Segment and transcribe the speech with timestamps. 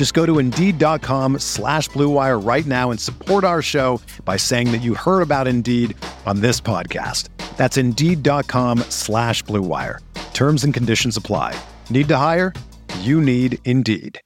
[0.00, 4.80] Just go to Indeed.com slash BlueWire right now and support our show by saying that
[4.80, 7.28] you heard about Indeed on this podcast.
[7.58, 9.98] That's Indeed.com slash BlueWire.
[10.32, 11.54] Terms and conditions apply.
[11.90, 12.54] Need to hire?
[13.00, 14.18] You need Indeed.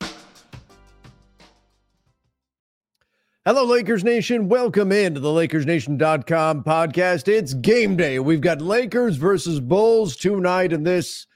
[3.45, 4.49] Hello, Lakers Nation.
[4.49, 7.27] Welcome into the LakersNation.com podcast.
[7.27, 8.21] It's game day.
[8.21, 11.27] We've got Lakers versus Bulls tonight, and this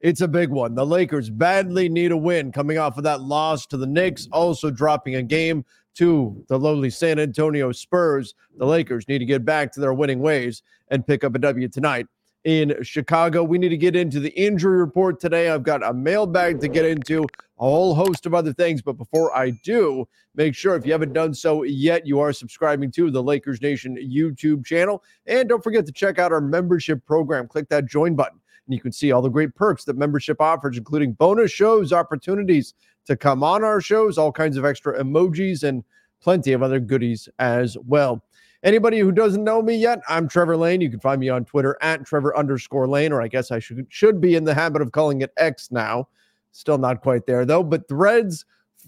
[0.00, 0.74] it's a big one.
[0.74, 4.70] The Lakers badly need a win coming off of that loss to the Knicks, also
[4.70, 8.34] dropping a game to the lowly San Antonio Spurs.
[8.58, 11.68] The Lakers need to get back to their winning ways and pick up a W
[11.68, 12.06] tonight
[12.44, 13.42] in Chicago.
[13.42, 15.50] We need to get into the injury report today.
[15.50, 17.24] I've got a mailbag to get into,
[17.58, 18.82] a whole host of other things.
[18.82, 22.92] But before I do, make sure if you haven't done so yet, you are subscribing
[22.92, 25.02] to the Lakers Nation YouTube channel.
[25.26, 27.48] And don't forget to check out our membership program.
[27.48, 28.38] Click that join button.
[28.66, 32.74] And you can see all the great perks that membership offers, including bonus shows, opportunities
[33.06, 35.84] to come on our shows, all kinds of extra emojis, and
[36.20, 38.22] plenty of other goodies as well.
[38.62, 40.80] Anybody who doesn't know me yet, I'm Trevor Lane.
[40.80, 43.86] You can find me on Twitter at Trevor underscore Lane, or I guess I should
[43.88, 46.08] should be in the habit of calling it X now.
[46.50, 47.62] Still not quite there though.
[47.62, 48.44] But Threads,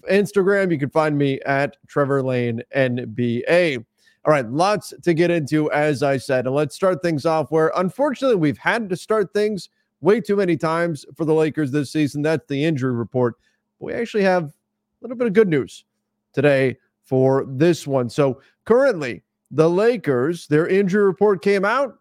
[0.09, 3.85] Instagram, you can find me at Trevor Lane NBA.
[4.29, 6.45] All right, lots to get into, as I said.
[6.45, 9.69] And let's start things off where unfortunately we've had to start things
[10.01, 12.21] way too many times for the Lakers this season.
[12.21, 13.37] That's the injury report.
[13.79, 14.53] But We actually have a
[15.01, 15.83] little bit of good news
[16.31, 18.07] today for this one.
[18.07, 21.97] So currently, the Lakers, their injury report came out,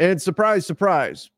[0.00, 1.30] and surprise, surprise,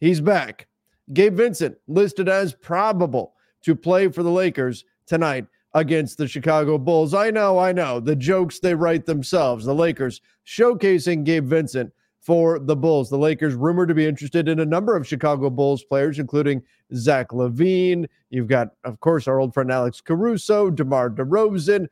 [0.00, 0.66] he's back.
[1.12, 7.14] Gabe Vincent listed as probable to play for the Lakers tonight against the Chicago Bulls.
[7.14, 8.00] I know, I know.
[8.00, 9.64] The jokes they write themselves.
[9.64, 13.10] The Lakers showcasing Gabe Vincent for the Bulls.
[13.10, 16.62] The Lakers rumored to be interested in a number of Chicago Bulls players, including
[16.94, 18.06] Zach LaVine.
[18.30, 21.88] You've got, of course, our old friend Alex Caruso, DeMar DeRozan,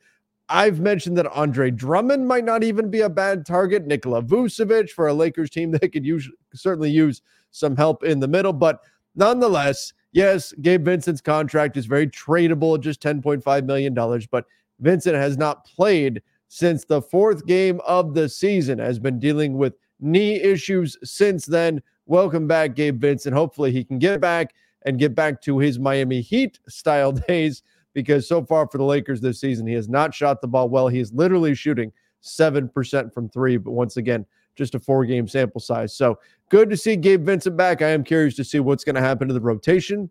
[0.52, 3.86] I've mentioned that Andre Drummond might not even be a bad target.
[3.86, 7.22] Nikola Vucevic for a Lakers team that could use, certainly use
[7.52, 8.52] some help in the middle.
[8.52, 8.80] But
[9.14, 13.94] nonetheless, yes, Gabe Vincent's contract is very tradable, just $10.5 million.
[14.30, 14.46] But
[14.80, 19.74] Vincent has not played since the fourth game of the season, has been dealing with
[20.00, 21.82] knee issues since then.
[22.06, 23.34] Welcome back, Gabe Vincent.
[23.34, 27.62] Hopefully, he can get back and get back to his Miami Heat style days
[27.94, 30.88] because so far for the Lakers this season, he has not shot the ball well.
[30.88, 34.26] He is literally shooting 7% from three, but once again,
[34.56, 35.94] just a four game sample size.
[35.94, 36.18] So
[36.48, 37.82] good to see Gabe Vincent back.
[37.82, 40.10] I am curious to see what's going to happen to the rotation.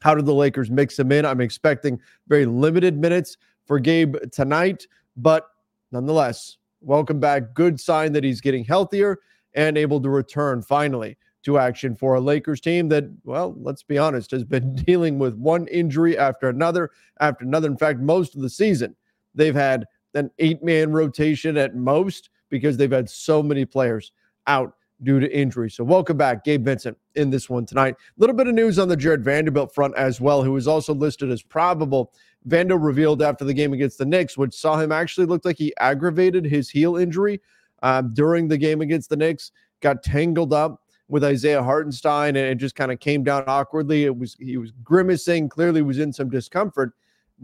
[0.00, 1.24] How do the Lakers mix him in?
[1.24, 5.46] I'm expecting very limited minutes for Gabe tonight, but
[5.92, 7.54] nonetheless, welcome back.
[7.54, 9.20] Good sign that he's getting healthier
[9.54, 13.98] and able to return finally to action for a Lakers team that, well, let's be
[13.98, 17.68] honest, has been dealing with one injury after another after another.
[17.68, 18.96] In fact, most of the season,
[19.34, 24.12] they've had an eight man rotation at most because they've had so many players
[24.46, 25.70] out due to injury.
[25.70, 27.94] So, welcome back, Gabe Vincent, in this one tonight.
[27.94, 30.94] A little bit of news on the Jarred Vanderbilt front as well, who was also
[30.94, 32.12] listed as probable.
[32.46, 35.72] Vando revealed after the game against the Knicks, which saw him actually look like he
[35.78, 37.40] aggravated his heel injury
[37.82, 42.74] uh, during the game against the Knicks, got tangled up with Isaiah Hartenstein, and just
[42.74, 44.04] kind of came down awkwardly.
[44.04, 46.92] It was he was grimacing, clearly was in some discomfort.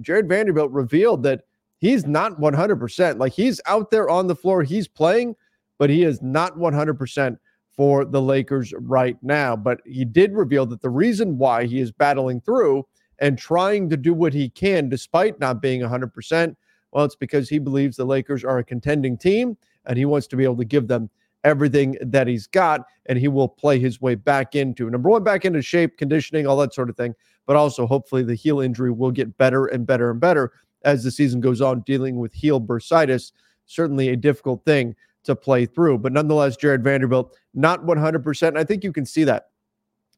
[0.00, 1.42] Jarred Vanderbilt revealed that
[1.78, 3.18] he's not 100%.
[3.18, 5.34] Like he's out there on the floor, he's playing,
[5.78, 7.36] but he is not 100%
[7.70, 9.56] for the Lakers right now.
[9.56, 12.86] But he did reveal that the reason why he is battling through
[13.20, 16.56] and trying to do what he can despite not being 100%,
[16.92, 20.36] well, it's because he believes the Lakers are a contending team and he wants to
[20.36, 21.10] be able to give them
[21.44, 25.44] everything that he's got, and he will play his way back into number one, back
[25.44, 27.14] into shape, conditioning, all that sort of thing.
[27.46, 30.52] But also, hopefully, the heel injury will get better and better and better
[30.84, 33.32] as the season goes on, dealing with heel bursitis.
[33.66, 34.94] Certainly a difficult thing
[35.24, 35.98] to play through.
[35.98, 38.56] But nonetheless, Jarred Vanderbilt, not 100%.
[38.56, 39.48] I think you can see that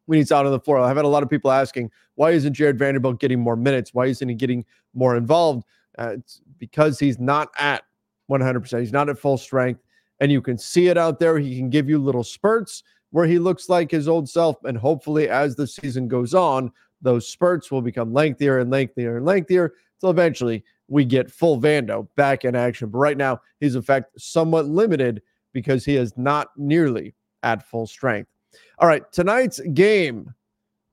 [0.07, 0.79] when he's out on the floor.
[0.79, 3.95] I've had a lot of people asking, why isn't Jarred Vanderbilt getting more minutes?
[3.95, 4.65] Why isn't he getting
[4.95, 5.65] more involved?
[5.99, 7.83] Uh, it's because he's not at
[8.31, 8.81] 100%.
[8.81, 9.81] He's not at full strength.
[10.21, 11.39] And you can see it out there.
[11.39, 14.63] He can give you little spurts where he looks like his old self.
[14.65, 16.71] And hopefully, as the season goes on,
[17.03, 22.09] those spurts will become lengthier and lengthier and lengthier until eventually we get full Vando
[22.17, 22.89] back in action.
[22.89, 27.87] But right now, he's in fact somewhat limited because he is not nearly at full
[27.87, 28.31] strength.
[28.79, 30.33] All right, tonight's game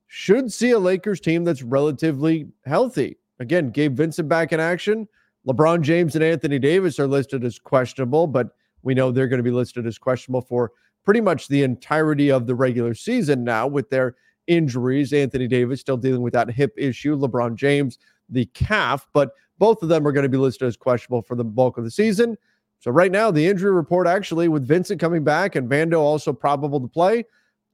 [0.07, 3.17] should see a Lakers team that's relatively healthy.
[3.39, 5.07] Again, Gabe Vincent back in action.
[5.47, 8.49] LeBron James and Anthony Davis are listed as questionable, but
[8.83, 10.71] we know they're going to be listed as questionable for
[11.05, 14.15] pretty much the entirety of the regular season now with their
[14.47, 15.13] injuries.
[15.13, 17.17] Anthony Davis still dealing with that hip issue.
[17.17, 17.97] LeBron James,
[18.29, 21.43] the calf, but both of them are going to be listed as questionable for the
[21.43, 22.37] bulk of the season.
[22.79, 26.79] So right now, the injury report actually with Vincent coming back and Vando also probable
[26.79, 27.25] to play,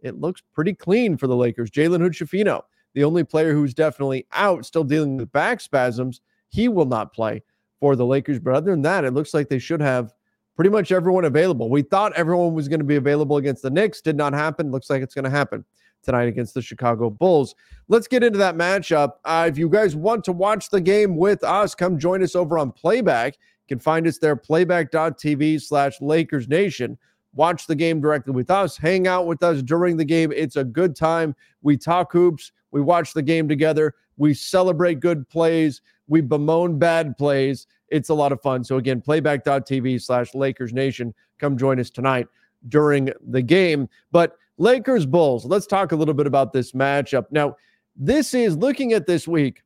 [0.02, 1.70] it looks pretty clean for the Lakers.
[1.70, 2.62] Jalen Hood
[2.94, 7.42] the only player who's definitely out, still dealing with back spasms, he will not play
[7.80, 8.40] for the Lakers.
[8.40, 10.14] But other than that, it looks like they should have
[10.56, 11.70] pretty much everyone available.
[11.70, 14.02] We thought everyone was going to be available against the Knicks.
[14.02, 14.72] Did not happen.
[14.72, 15.66] Looks like it's going to happen
[16.04, 17.56] tonight against the Chicago Bulls.
[17.88, 19.14] Let's get into that matchup.
[19.26, 22.58] Uh, if you guys want to watch the game with us, come join us over
[22.58, 23.34] on Playback.
[23.36, 26.98] You can find us there, playback.tv slash Lakers Nation.
[27.36, 28.78] Watch the game directly with us.
[28.78, 30.32] Hang out with us during the game.
[30.32, 31.36] It's a good time.
[31.62, 32.52] We talk hoops.
[32.72, 33.96] We watch the game together.
[34.18, 35.82] We celebrate good plays.
[36.08, 37.66] We bemoan bad plays.
[37.90, 38.64] It's a lot of fun.
[38.64, 41.14] So again, playback.tv slash Lakers Nation.
[41.40, 42.28] Come join us tonight
[42.70, 43.90] during the game.
[44.12, 47.26] But Lakers Bulls, let's talk a little bit about this matchup.
[47.32, 47.58] Now,
[47.98, 49.62] this is looking at this week,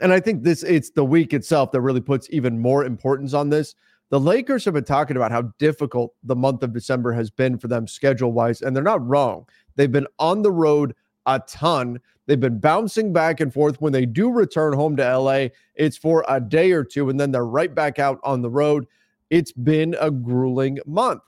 [0.00, 3.50] and I think this it's the week itself that really puts even more importance on
[3.50, 3.74] this.
[4.10, 7.66] The Lakers have been talking about how difficult the month of December has been for
[7.66, 9.44] them schedule wise, and they're not wrong.
[9.74, 10.94] They've been on the road
[11.26, 11.98] a ton.
[12.26, 13.80] They've been bouncing back and forth.
[13.80, 17.32] When they do return home to LA, it's for a day or two, and then
[17.32, 18.86] they're right back out on the road.
[19.30, 21.22] It's been a grueling month.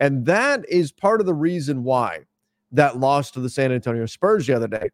[0.00, 2.20] And that is part of the reason why
[2.72, 4.90] that loss to the San Antonio Spurs the other day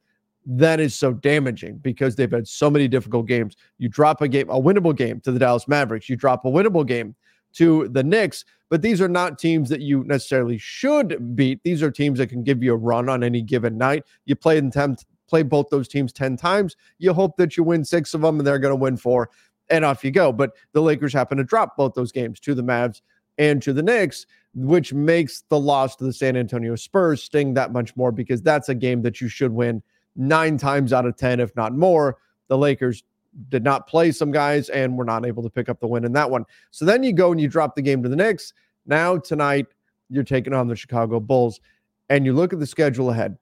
[0.46, 3.56] that is so damaging because they've had so many difficult games.
[3.78, 6.86] You drop a game, a winnable game to the Dallas Mavericks, you drop a winnable
[6.86, 7.14] game
[7.54, 11.62] to the Knicks, but these are not teams that you necessarily should beat.
[11.62, 14.04] These are teams that can give you a run on any given night.
[14.24, 14.96] You play them 10,
[15.28, 16.76] play both those teams 10 times.
[16.98, 19.30] You hope that you win six of them and they're going to win four,
[19.70, 20.32] and off you go.
[20.32, 23.00] But the Lakers happen to drop both those games to the Mavs
[23.38, 27.72] and to the Knicks, which makes the loss to the San Antonio Spurs sting that
[27.72, 29.82] much more because that's a game that you should win
[30.16, 32.18] nine times out of 10, if not more.
[32.48, 33.02] The Lakers
[33.48, 36.12] did not play some guys and were not able to pick up the win in
[36.12, 36.44] that one.
[36.70, 38.52] So then you go and you drop the game to the Knicks.
[38.86, 39.66] Now, tonight,
[40.08, 41.60] you're taking on the Chicago Bulls
[42.08, 43.36] and you look at the schedule ahead.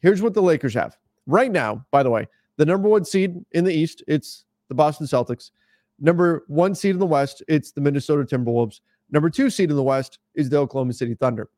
[0.00, 0.96] Here's what the Lakers have
[1.26, 2.26] right now, by the way,
[2.56, 5.50] the number one seed in the East, it's the Boston Celtics.
[6.00, 8.80] Number one seed in the West, it's the Minnesota Timberwolves.
[9.10, 11.48] Number two seed in the West is the Oklahoma City Thunder.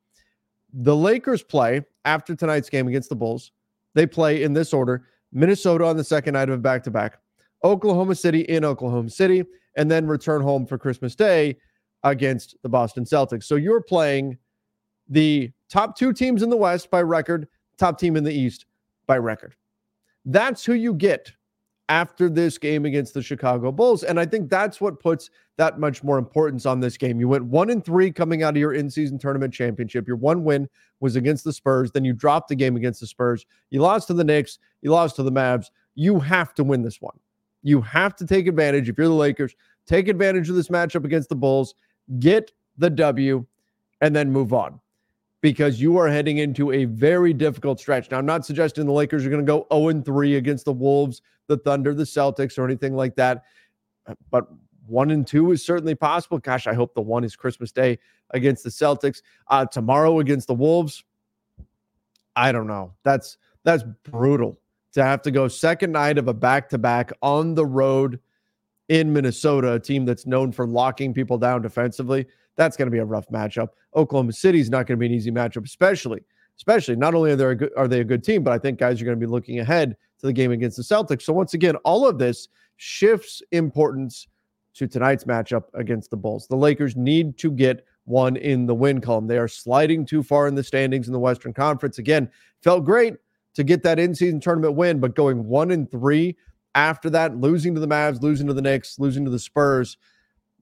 [0.73, 3.53] The Lakers play after tonight's game against the Bulls.
[3.95, 7.19] They play in this order Minnesota on the second night of a back to back,
[7.65, 9.45] Oklahoma City in Oklahoma City,
[9.77, 11.57] and then return home for Christmas Day
[12.03, 13.45] against the Boston Celtics.
[13.45, 14.39] So you're playing
[15.09, 17.49] the top two teams in the West by record,
[17.79, 18.67] top team in the East
[19.07, 19.55] by record.
[20.25, 21.33] That's who you get
[21.91, 24.05] after this game against the Chicago Bulls.
[24.05, 27.19] And I think that's what puts that much more importance on this game.
[27.19, 30.07] You went one and three coming out of your in season tournament championship.
[30.07, 30.69] Your one win
[31.01, 31.91] was against the Spurs.
[31.91, 33.45] Then you dropped the game against the Spurs.
[33.71, 34.61] You lost to the Knicks.
[34.83, 35.67] You lost to the Mavs.
[35.97, 37.19] You have to win this one.
[37.65, 38.89] You have to take advantage.
[38.89, 41.75] If you're the Lakers, take advantage of this matchup against the Bulls,
[42.21, 43.45] get the W,
[44.01, 44.81] and then move on
[45.41, 48.11] because you are heading into a very difficult stretch.
[48.11, 51.23] Now, I'm not suggesting the Lakers are going to go 0 3 against the Wolves,
[51.47, 53.45] the Thunder, the Celtics, or anything like that.
[54.31, 54.49] But
[54.87, 56.39] one and two is certainly possible.
[56.39, 57.99] Gosh, I hope the one is Christmas Day
[58.31, 59.23] against the Celtics.
[59.47, 61.05] Uh, tomorrow against the Wolves.
[62.37, 62.93] I don't know.
[63.05, 64.59] That's that's brutal
[64.93, 68.19] to have to go second night of a back to back on the road
[68.89, 72.27] in Minnesota, a team that's known for locking people down defensively.
[72.57, 73.69] That's going to be a rough matchup.
[73.95, 76.21] Oklahoma City is not going to be an easy matchup, especially,
[76.57, 78.79] especially not only are they a good, are they a good team, but I think
[78.79, 81.23] guys are going to be looking ahead to the game against the Celtics.
[81.23, 84.29] So once again, all of this shifts importance
[84.75, 86.47] to tonight's matchup against the Bulls.
[86.47, 89.27] The Lakers need to get one in the win column.
[89.27, 91.99] They are sliding too far in the standings in the Western Conference.
[91.99, 92.31] Again,
[92.63, 93.15] felt great
[93.55, 96.37] to get that in-season tournament win, but going one and three
[96.75, 99.97] after that, losing to the Mavs, losing to the Knicks, losing to the Spurs,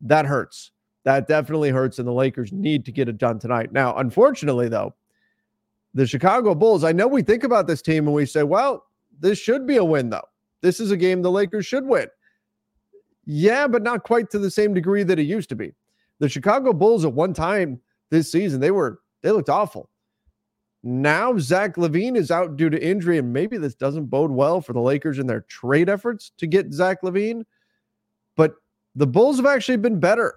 [0.00, 0.70] that hurts
[1.08, 3.72] That definitely hurts, and the Lakers need to get it done tonight.
[3.72, 4.94] Now, unfortunately, though,
[5.94, 8.84] the Chicago Bulls, I know we think about this team and we say, well,
[9.18, 10.28] this should be a win, though.
[10.60, 12.08] This is a game the Lakers should win.
[13.24, 15.72] Yeah, but not quite to the same degree that it used to be.
[16.18, 19.88] The Chicago Bulls at one time this season, they were they looked awful.
[20.82, 24.74] Now Zach LaVine is out due to injury, and maybe this doesn't bode well for
[24.74, 27.44] the Lakers in their trade efforts to get Zach LaVine.
[28.36, 28.56] But
[28.94, 30.34] the Bulls have actually been better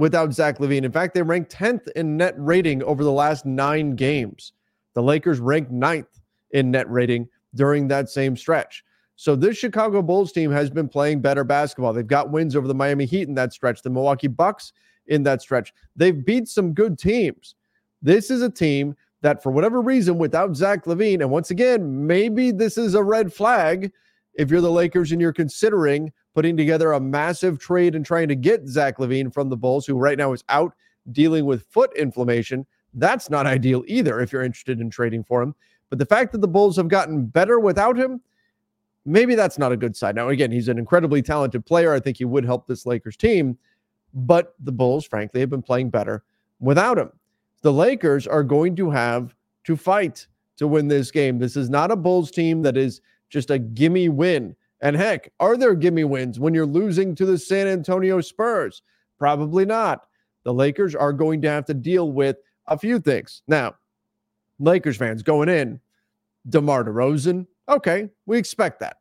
[0.00, 0.84] without Zach LaVine.
[0.84, 4.52] In fact, they ranked 10th in net rating over the last nine games.
[4.94, 8.82] The Lakers ranked ninth in net rating during that same stretch.
[9.16, 11.92] So this Chicago Bulls team has been playing better basketball.
[11.92, 14.72] They've got wins over the Miami Heat in that stretch, the Milwaukee Bucks
[15.06, 15.74] in that stretch.
[15.94, 17.54] They've beat some good teams.
[18.00, 22.50] This is a team that, for whatever reason, without Zach LaVine, and once again, maybe
[22.50, 23.92] this is a red flag
[24.34, 28.36] if you're the Lakers and you're considering putting together a massive trade and trying to
[28.36, 30.72] get Zach LaVine from the Bulls, who right now is out
[31.12, 32.66] dealing with foot inflammation.
[32.94, 35.54] That's not ideal either if you're interested in trading for him.
[35.88, 38.20] But the fact that the Bulls have gotten better without him,
[39.04, 40.14] maybe that's not a good sign.
[40.14, 41.92] Now, again, he's an incredibly talented player.
[41.92, 43.58] I think he would help this Lakers team,
[44.14, 46.24] but the Bulls, frankly, have been playing better
[46.60, 47.10] without him.
[47.62, 49.34] The Lakers are going to have
[49.64, 51.38] to fight to win this game.
[51.38, 54.54] This is not a Bulls team that is just a gimme win.
[54.82, 58.82] And heck, are there gimme wins when you're losing to the San Antonio Spurs?
[59.18, 60.06] Probably not.
[60.44, 63.42] The Lakers are going to have to deal with a few things.
[63.46, 63.74] Now,
[64.58, 65.80] Lakers fans going in,
[66.48, 68.96] DeMar DeRozan, Okay, we expect that.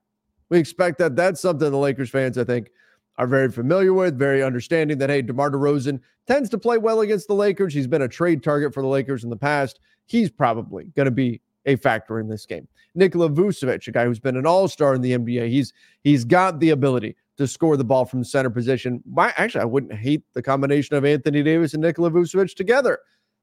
[0.49, 1.15] We expect that.
[1.15, 2.69] That's something the Lakers fans, I think,
[3.17, 7.27] are very familiar with, very understanding that, hey, DeMar DeRozan tends to play well against
[7.27, 7.73] the Lakers.
[7.73, 9.79] He's been a trade target for the Lakers in the past.
[10.05, 12.67] He's probably going to be a factor in this game.
[12.95, 15.49] Nikola Vucevic, a guy who's been an all-star in the NBA.
[15.49, 19.01] He's he's got the ability to score the ball from center position.
[19.05, 22.99] Why actually I wouldn't hate the combination of Anthony Davis and Nikola Vucevic together.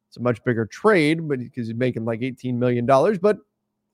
[0.09, 3.39] It's a much bigger trade, but because he's making like $18 million, but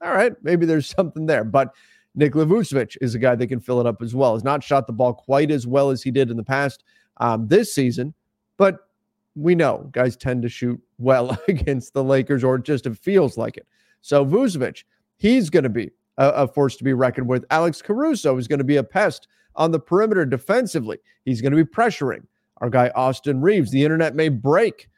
[0.03, 1.43] all right, maybe there's something there.
[1.43, 1.73] But
[2.15, 4.33] Nikola Vucevic is a guy that can fill it up as well.
[4.33, 6.83] Has not shot the ball quite as well as he did in the past
[7.17, 8.13] um, this season,
[8.57, 8.89] but
[9.35, 13.57] we know guys tend to shoot well against the Lakers, or just it feels like
[13.57, 13.67] it.
[14.03, 14.83] So Vucevic,
[15.15, 17.45] he's going to be a, a force to be reckoned with.
[17.49, 20.99] Alex Caruso is going to be a pest on the perimeter defensively.
[21.25, 23.71] He's going to be pressuring our guy Austin Reaves.
[23.71, 24.89] The internet may break.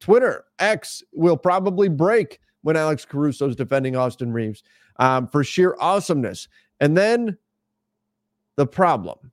[0.00, 4.64] Twitter, X will probably break when Alex Caruso is defending Austin Reaves
[4.98, 6.48] um, for sheer awesomeness.
[6.80, 7.38] And then
[8.56, 9.30] the problem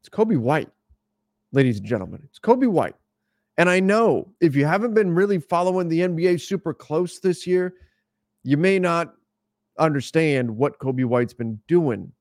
[0.00, 0.68] it's Coby White,
[1.52, 2.22] ladies and gentlemen.
[2.24, 2.96] It's Coby White.
[3.56, 7.74] And I know if you haven't been really following the NBA super close this year,
[8.44, 9.14] you may not
[9.78, 12.12] understand what Coby White's been doing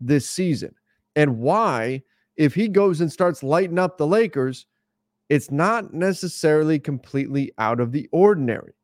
[0.00, 0.74] this season
[1.16, 2.02] and why,
[2.36, 4.66] if he goes and starts lighting up the Lakers,
[5.28, 8.76] it's not necessarily completely out of the ordinary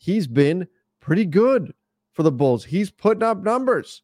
[0.00, 0.66] he's been
[0.98, 1.72] pretty good
[2.12, 2.64] for the Bulls.
[2.64, 4.02] He's putting up numbers.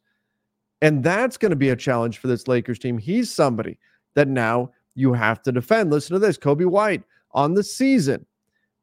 [0.81, 2.97] And that's going to be a challenge for this Lakers team.
[2.97, 3.77] He's somebody
[4.13, 5.89] that now you have to defend.
[5.89, 8.25] Listen to this Kobe White on the season,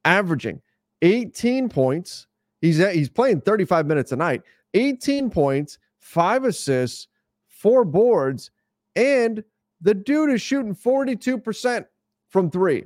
[0.04, 0.60] averaging
[1.02, 2.26] 18 points.
[2.64, 4.40] He's, uh, he's playing 35 minutes a night,
[4.72, 7.08] 18 points, five assists,
[7.46, 8.50] four boards,
[8.96, 9.44] and
[9.82, 11.84] the dude is shooting 42%
[12.30, 12.84] from three,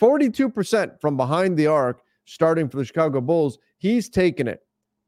[0.00, 4.60] 42% from behind the arc starting for the Chicago Bulls, he's taken it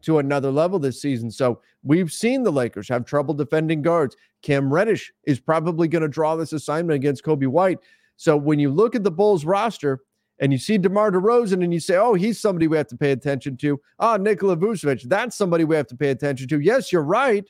[0.02, 1.30] to another level this season.
[1.30, 4.16] So we've seen the Lakers have trouble defending guards.
[4.42, 7.78] Cam Reddish is probably going to draw this assignment against Coby White.
[8.16, 10.00] So when you look at the Bulls roster
[10.40, 13.12] and you see DeMar DeRozan and you say, oh, he's somebody we have to pay
[13.12, 13.80] attention to.
[13.98, 16.60] Ah, Nikola Vucevic, that's somebody we have to pay attention to.
[16.60, 17.48] Yes, you're right.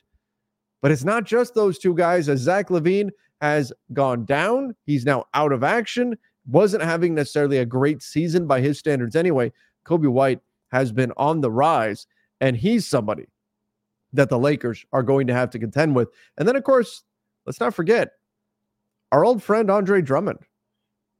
[0.81, 3.09] But it's not just those two guys, as Zach LaVine
[3.41, 4.75] has gone down.
[4.85, 6.15] He's now out of action
[6.47, 9.51] wasn't having necessarily a great season by his standards anyway.
[9.85, 10.39] Coby White
[10.71, 12.07] has been on the rise,
[12.41, 13.27] and he's somebody
[14.13, 16.09] that the Lakers are going to have to contend with.
[16.37, 17.03] And then, of course,
[17.45, 18.11] let's not forget
[19.11, 20.39] our old friend Andre Drummond.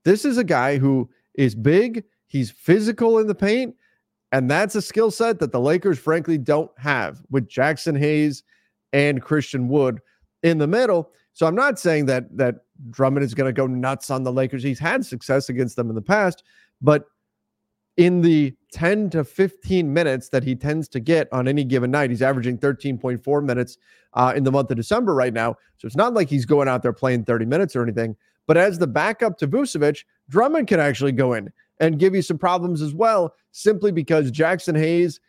[0.04, 3.76] This is a guy who is big, he's physical in the paint,
[4.32, 8.44] and that's a skill set that the Lakers, frankly, don't have with Jaxson Hayes
[8.94, 10.00] and Christian Wood
[10.44, 11.12] in the middle.
[11.34, 12.56] So I'm not saying that that
[12.90, 14.64] Drummond is going to go nuts on the Lakers.
[14.64, 16.44] He's had success against them in the past,
[16.82, 17.06] but
[17.98, 22.10] in the 10 to 15 minutes that he tends to get on any given night,
[22.10, 23.78] he's averaging 13.4 minutes
[24.14, 25.56] uh, in the month of December right now.
[25.78, 28.16] So it's not like he's going out there playing 30 minutes or anything.
[28.48, 32.38] But as the backup to Vucevic, Drummond can actually go in and give you some
[32.38, 35.20] problems as well, simply because Jaxson Hayes,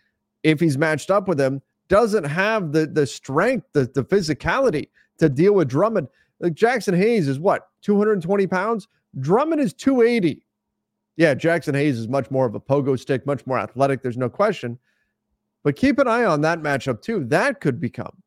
[0.43, 4.89] if he's matched up with him, doesn't have the the strength, the, the physicality
[5.19, 6.09] to deal with Drummond.
[6.41, 8.89] Like Jaxson Hayes is what, 220 pounds?
[9.21, 10.45] Drummond is 280.
[11.17, 14.03] Yeah, Jaxson Hayes is much more of a pogo stick, much more athletic.
[14.03, 14.79] There's no question.
[15.63, 17.25] But keep an eye on that matchup too.
[17.25, 18.23] That could become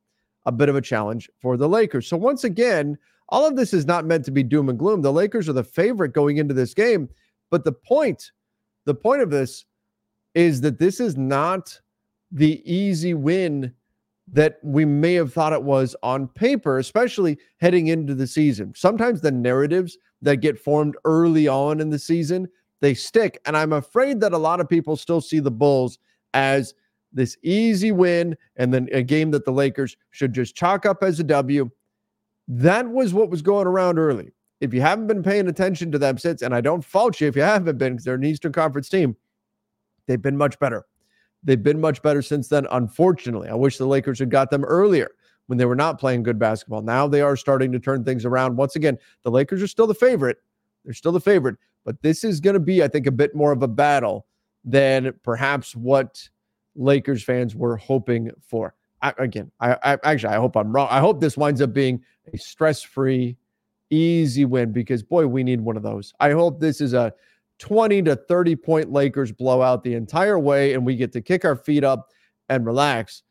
[0.45, 2.07] a bit of a challenge for the Lakers.
[2.07, 2.97] So once again,
[3.29, 5.01] all of this is not meant to be doom and gloom.
[5.01, 7.09] The Lakers are the favorite going into this game,
[7.50, 8.31] but the point,
[8.86, 9.65] the point of this
[10.36, 11.79] is that this is not
[12.31, 13.74] the easy win
[14.31, 18.74] that we may have thought it was on paper, especially heading into the season.
[18.75, 22.48] Sometimes the narratives that get formed early on in the season,
[22.79, 23.39] they stick.
[23.45, 25.98] And I'm afraid that a lot of people still see the Bulls
[26.33, 26.74] as
[27.12, 31.19] this easy win and then a game that the Lakers should just chalk up as
[31.19, 31.69] a W.
[32.50, 34.34] That was what was going around early.
[34.60, 37.36] If you haven't been paying attention to them since, and I don't fault you if
[37.36, 39.15] you haven't been, because they're an Eastern Conference team,
[40.08, 40.86] they've been much better.
[41.44, 42.68] They've been much better since then.
[42.72, 45.12] Unfortunately, I wish the Lakers had got them earlier
[45.46, 46.82] when they were not playing good basketball.
[46.82, 48.58] Now they are starting to turn things around.
[48.58, 50.38] Once again, the Lakers are still the favorite.
[50.84, 53.51] They're still the favorite, but this is going to be, I think, a bit more
[53.51, 54.25] of a battle
[54.65, 56.27] than perhaps what
[56.75, 58.74] Lakers fans were hoping for.
[59.01, 60.88] I, again, I, I actually I hope I'm wrong.
[60.89, 62.03] I hope this winds up being
[62.34, 63.38] a stress-free,
[63.89, 66.13] easy win because boy, we need one of those.
[66.20, 67.13] I hope this is a
[67.60, 71.56] 20 to 30 point Lakers blowout the entire way and we get to kick our
[71.56, 72.10] feet up
[72.50, 73.24] and relax.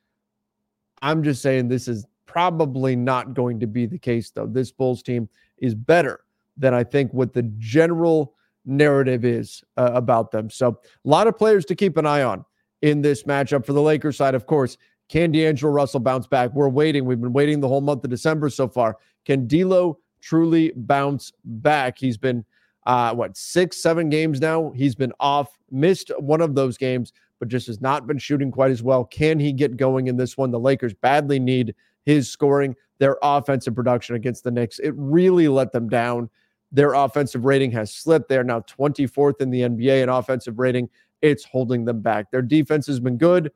[1.03, 4.47] I'm just saying this is probably not going to be the case, though.
[4.47, 6.21] This Bulls team is better
[6.57, 8.35] than I think what the general
[8.65, 10.51] narrative is uh, about them.
[10.51, 12.45] So, a lot of players to keep an eye on
[12.83, 13.65] in this matchup.
[13.65, 14.77] For the Lakers side, of course,
[15.09, 16.53] can D'Angelo Russell bounce back?
[16.53, 17.05] We're waiting.
[17.05, 18.97] We've been waiting the whole month of December so far.
[19.25, 21.99] Can D'Lo truly bounce back?
[21.99, 22.45] He's been
[22.87, 24.71] uh, what six, seven games now.
[24.75, 28.71] He's been off, missed one of those games, but just has not been shooting quite
[28.71, 29.05] as well.
[29.05, 30.51] Can he get going in this one?
[30.51, 31.75] The Lakers badly need
[32.05, 32.75] his scoring.
[32.99, 36.29] Their offensive production against the Knicks, it really let them down.
[36.73, 38.29] Their offensive rating has slipped.
[38.29, 40.91] They're now 24th in the NBA in offensive rating.
[41.23, 42.31] It's holding them back.
[42.31, 43.53] Their defense has been good.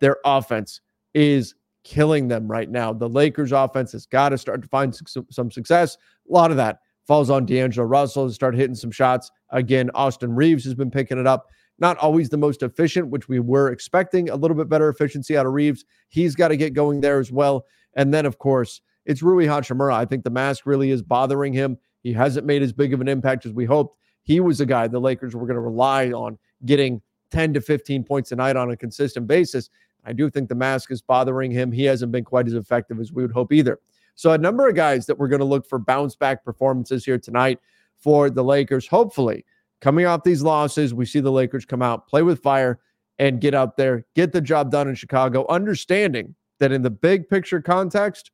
[0.00, 0.80] Their offense
[1.16, 2.92] is killing them right now.
[2.92, 4.94] The Lakers offense has got to start to find
[5.30, 5.96] some success.
[6.28, 9.30] A lot of that falls on D'Angelo Russell to start hitting some shots.
[9.50, 11.46] Again, Austin Reaves has been picking it up.
[11.78, 15.46] Not always the most efficient, which we were expecting a little bit better efficiency out
[15.46, 15.84] of Reaves.
[16.08, 17.64] He's got to get going there as well.
[17.94, 19.94] And then, of course, it's Rui Hachimura.
[19.94, 21.78] I think the mask really is bothering him.
[22.02, 23.98] He hasn't made as big of an impact as we hoped.
[24.22, 28.04] He was a guy the Lakers were going to rely on getting 10 to 15
[28.04, 29.70] points a night on a consistent basis.
[30.06, 31.72] I do think the mask is bothering him.
[31.72, 33.80] He hasn't been quite as effective as we would hope either.
[34.14, 37.18] So, a number of guys that we're going to look for bounce back performances here
[37.18, 37.58] tonight
[37.98, 38.86] for the Lakers.
[38.86, 39.44] Hopefully,
[39.80, 42.78] coming off these losses, we see the Lakers come out, play with fire,
[43.18, 47.28] and get out there, get the job done in Chicago, understanding that in the big
[47.28, 48.30] picture context,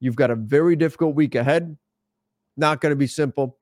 [0.00, 1.76] you've got a very difficult week ahead.
[2.56, 3.58] Not going to be simple,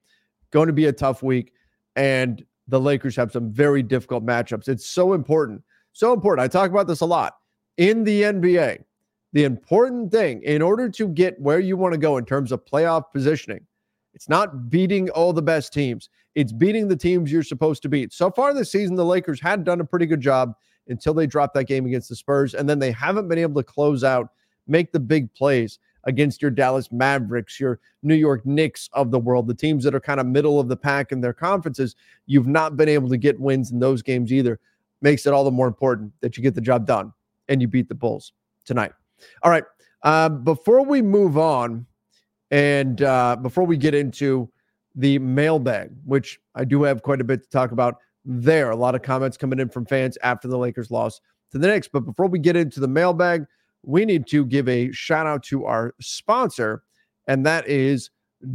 [0.51, 1.53] going to be a tough week.
[1.97, 4.69] And the Lakers have some very difficult matchups.
[4.69, 5.63] It's so important.
[5.93, 6.45] So important.
[6.45, 7.35] I talk about this a lot
[7.77, 8.85] in the NBA
[9.35, 12.65] the important thing in order to get where you want to go in terms of
[12.65, 13.67] playoff positioning,
[14.15, 16.09] it's not beating all the best teams.
[16.37, 18.13] It's beating the teams you're supposed to beat.
[18.13, 20.55] So far this season, the Lakers had done a pretty good job
[20.87, 22.55] until they dropped that game against the Spurs.
[22.55, 24.29] And then they haven't been able to close out,
[24.69, 29.49] make the big plays against your Dallas Mavericks, your New York Knicks of the world,
[29.49, 31.97] the teams that are kind of middle of the pack in their conferences.
[32.27, 34.61] You've not been able to get wins in those games either.
[35.03, 37.13] Makes it all the more important that you get the job done
[37.49, 38.33] and you beat the Bulls
[38.65, 38.93] tonight.
[39.43, 39.65] All right.
[40.03, 41.87] Uh, before we move on,
[42.51, 44.49] and uh, before we get into
[44.95, 48.95] the mailbag, which I do have quite a bit to talk about there, a lot
[48.95, 51.89] of comments coming in from fans after the Lakers loss to the Knicks.
[51.89, 53.45] But before we get into the mailbag,
[53.83, 56.83] we need to give a shout out to our sponsor,
[57.27, 58.11] and that is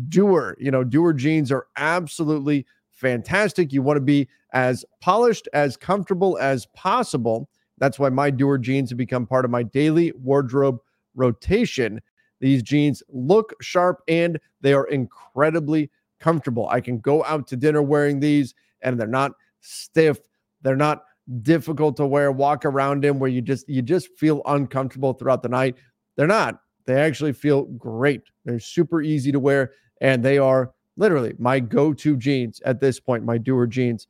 [0.08, 0.56] Duer.
[0.60, 3.74] You know, Duer jeans are absolutely fantastic.
[3.74, 7.50] You want to be as polished, as comfortable as possible.
[7.80, 10.80] That's why my Duer jeans have become part of my daily wardrobe
[11.16, 12.02] rotation.
[12.40, 15.90] These jeans look sharp and they are incredibly
[16.20, 16.68] comfortable.
[16.70, 20.20] I can go out to dinner wearing these and they're not stiff.
[20.62, 21.04] They're not
[21.42, 25.50] difficult to wear, walk around in where you just you just feel uncomfortable throughout the
[25.50, 25.76] night.
[26.16, 26.62] They're not.
[26.86, 28.22] They actually feel great.
[28.46, 33.24] They're super easy to wear and they are literally my go-to jeans at this point,
[33.24, 34.08] my Duer jeans.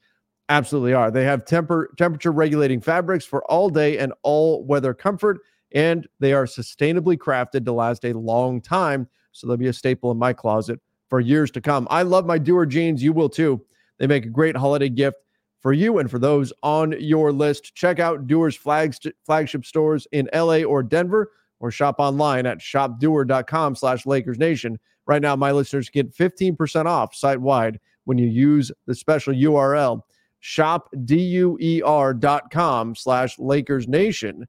[0.49, 1.11] Absolutely are.
[1.11, 5.41] They have temper temperature regulating fabrics for all day and all weather comfort,
[5.73, 9.07] and they are sustainably crafted to last a long time.
[9.31, 11.87] So they'll be a staple in my closet for years to come.
[11.91, 13.03] I love my Duer jeans.
[13.03, 13.63] You will too.
[13.99, 15.17] They make a great holiday gift
[15.59, 17.75] for you and for those on your list.
[17.75, 24.07] Check out Duer's flagship stores in LA or Denver, or shop online at shopduer.com slash
[24.07, 24.79] Lakers Nation.
[25.05, 30.01] Right now, my listeners get 15% off site wide when you use the special URL
[30.41, 30.95] shopduer.com
[32.95, 34.47] slash Lakers Nation.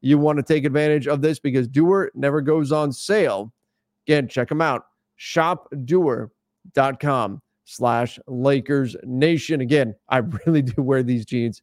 [0.00, 3.52] You want to take advantage of this because Duer never goes on sale.
[4.06, 4.86] Again, check them out.
[5.18, 6.30] Shopduer.com
[7.64, 9.60] slash Lakers Nation.
[9.60, 11.62] Again, I really do wear these jeans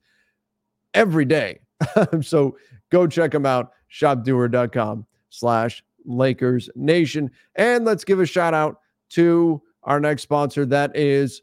[0.94, 1.60] every day.
[2.22, 2.58] so
[2.92, 3.72] go check them out.
[3.92, 7.32] Shopduer.com slash Lakers Nation.
[7.56, 10.66] And let's give a shout out to our next sponsor.
[10.66, 11.42] That is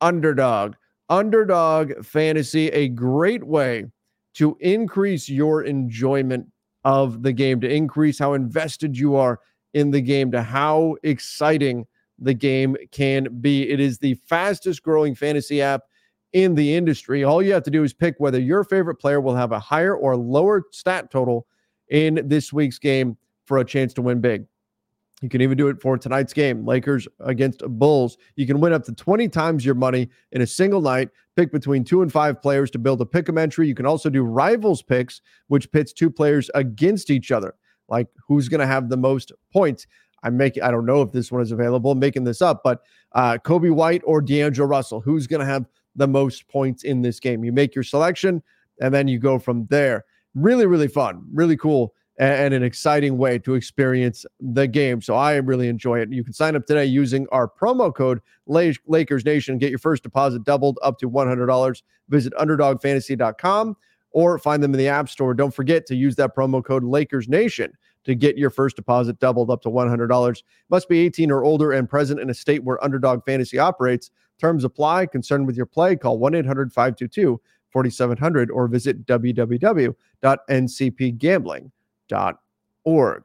[0.00, 0.74] Underdog.
[1.08, 3.86] Underdog Fantasy, a great way
[4.34, 6.46] to increase your enjoyment
[6.84, 9.40] of the game, to increase how invested you are
[9.74, 11.86] in the game, to how exciting
[12.18, 13.68] the game can be.
[13.68, 15.82] It is the fastest growing fantasy app
[16.32, 17.24] in the industry.
[17.24, 19.96] All you have to do is pick whether your favorite player will have a higher
[19.96, 21.46] or lower stat total
[21.90, 24.46] in this week's game for a chance to win big.
[25.24, 28.18] You can even do it for tonight's game, Lakers against Bulls.
[28.36, 31.08] You can win up to 20 times your money in a single night.
[31.34, 33.66] Pick between two and five players to build a pick 'em entry.
[33.66, 37.54] You can also do rivals picks, which pits two players against each other,
[37.88, 39.86] like who's going to have the most points.
[40.22, 42.82] I'm making, I don't know if this one is available, I'm making this up, but
[43.12, 45.64] uh, Coby White or D'Angelo Russell, who's going to have
[45.96, 47.44] the most points in this game?
[47.44, 48.42] You make your selection
[48.78, 50.04] and then you go from there.
[50.34, 55.02] Really, really fun, really cool and an exciting way to experience the game.
[55.02, 56.12] So I really enjoy it.
[56.12, 59.58] You can sign up today using our promo code Lakers Nation.
[59.58, 61.82] Get your first deposit doubled up to $100.
[62.08, 63.76] Visit underdogfantasy.com
[64.12, 65.34] or find them in the App Store.
[65.34, 67.72] Don't forget to use that promo code Lakers Nation
[68.04, 70.42] to get your first deposit doubled up to $100.
[70.70, 74.12] Must be 18 or older and present in a state where Underdog Fantasy operates.
[74.38, 75.06] Terms apply.
[75.06, 75.96] Concerned with your play?
[75.96, 81.72] Call 1 800 522 4700 or visit www.ncpgambling.com
[82.84, 83.24] org.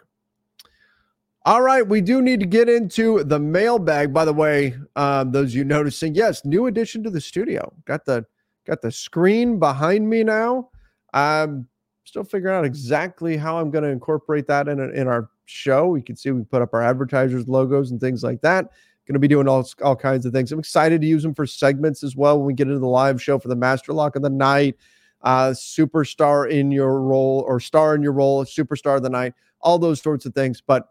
[1.45, 4.13] All right, we do need to get into the mailbag.
[4.13, 7.73] By the way, um, those you noticing, yes, new addition to the studio.
[7.85, 8.25] Got the
[8.67, 10.69] got the screen behind me now.
[11.13, 11.67] I'm
[12.03, 15.95] still figuring out exactly how I'm going to incorporate that in in our show.
[15.95, 18.65] You can see we put up our advertisers logos and things like that.
[19.07, 20.51] Going to be doing all all kinds of things.
[20.51, 23.19] I'm excited to use them for segments as well when we get into the live
[23.19, 24.75] show for the Master Lock of the Night
[25.21, 29.77] uh, superstar in your role or star in your role, superstar of the night, all
[29.77, 30.61] those sorts of things.
[30.65, 30.89] But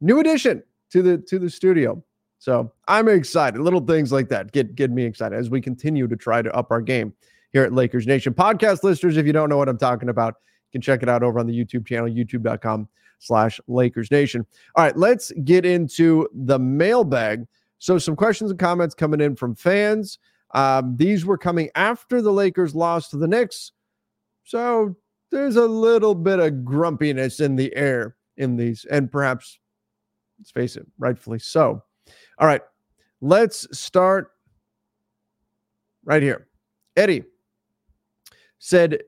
[0.00, 2.02] new addition to the to the studio.
[2.38, 3.60] So I'm excited.
[3.60, 6.70] Little things like that get get me excited as we continue to try to up
[6.70, 7.14] our game
[7.52, 8.34] here at Lakers Nation.
[8.34, 10.34] Podcast listeners, if you don't know what I'm talking about,
[10.68, 14.44] you can check it out over on the YouTube channel, youtube.com slash Lakers Nation.
[14.74, 17.46] All right, let's get into the mailbag.
[17.78, 20.18] So some questions and comments coming in from fans.
[20.54, 23.72] Um, these were coming after the Lakers lost to the Knicks.
[24.44, 24.96] So
[25.30, 29.58] there's a little bit of grumpiness in the air in these, and perhaps,
[30.38, 31.82] let's face it, rightfully so.
[32.38, 32.62] All right,
[33.20, 34.30] let's start
[36.04, 36.46] right here.
[36.96, 37.24] Eddie
[38.58, 39.00] said,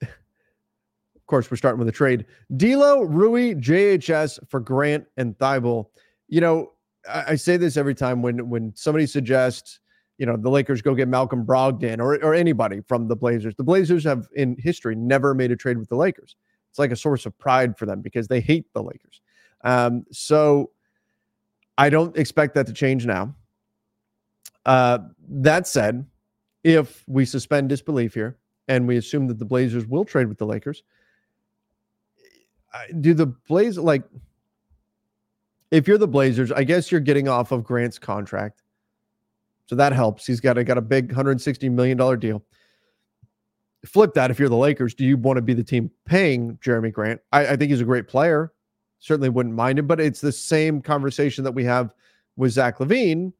[0.00, 2.26] of course, we're starting with a trade.
[2.56, 5.86] D'Lo, Rui, JHS for Grant and Thybulle.
[6.28, 6.72] You know,
[7.08, 9.80] I, I say this every time when when somebody suggests
[10.18, 13.54] you know the Lakers go get Malcolm Brogdon or or anybody from the Blazers.
[13.56, 16.36] The Blazers have in history never made a trade with the Lakers.
[16.70, 19.20] It's like a source of pride for them because they hate the Lakers.
[19.62, 20.70] Um, so
[21.76, 23.34] I don't expect that to change now.
[24.64, 24.98] Uh,
[25.28, 26.06] that said,
[26.64, 30.46] if we suspend disbelief here and we assume that the Blazers will trade with the
[30.46, 30.82] Lakers,
[33.00, 34.02] do the Blazers like?
[35.70, 38.61] If you're the Blazers, I guess you're getting off of Grant's contract
[39.66, 40.26] so that helps.
[40.26, 42.42] He's got a got a big 160 million dollar deal.
[43.84, 44.94] Flip that if you're the Lakers.
[44.94, 47.20] Do you want to be the team paying Jerami Grant?
[47.32, 48.52] I, I think he's a great player.
[49.00, 51.92] Certainly wouldn't mind him, but it's the same conversation that we have
[52.36, 53.32] with Zach LaVine.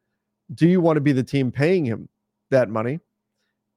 [0.54, 2.08] Do you want to be the team paying him
[2.50, 2.98] that money?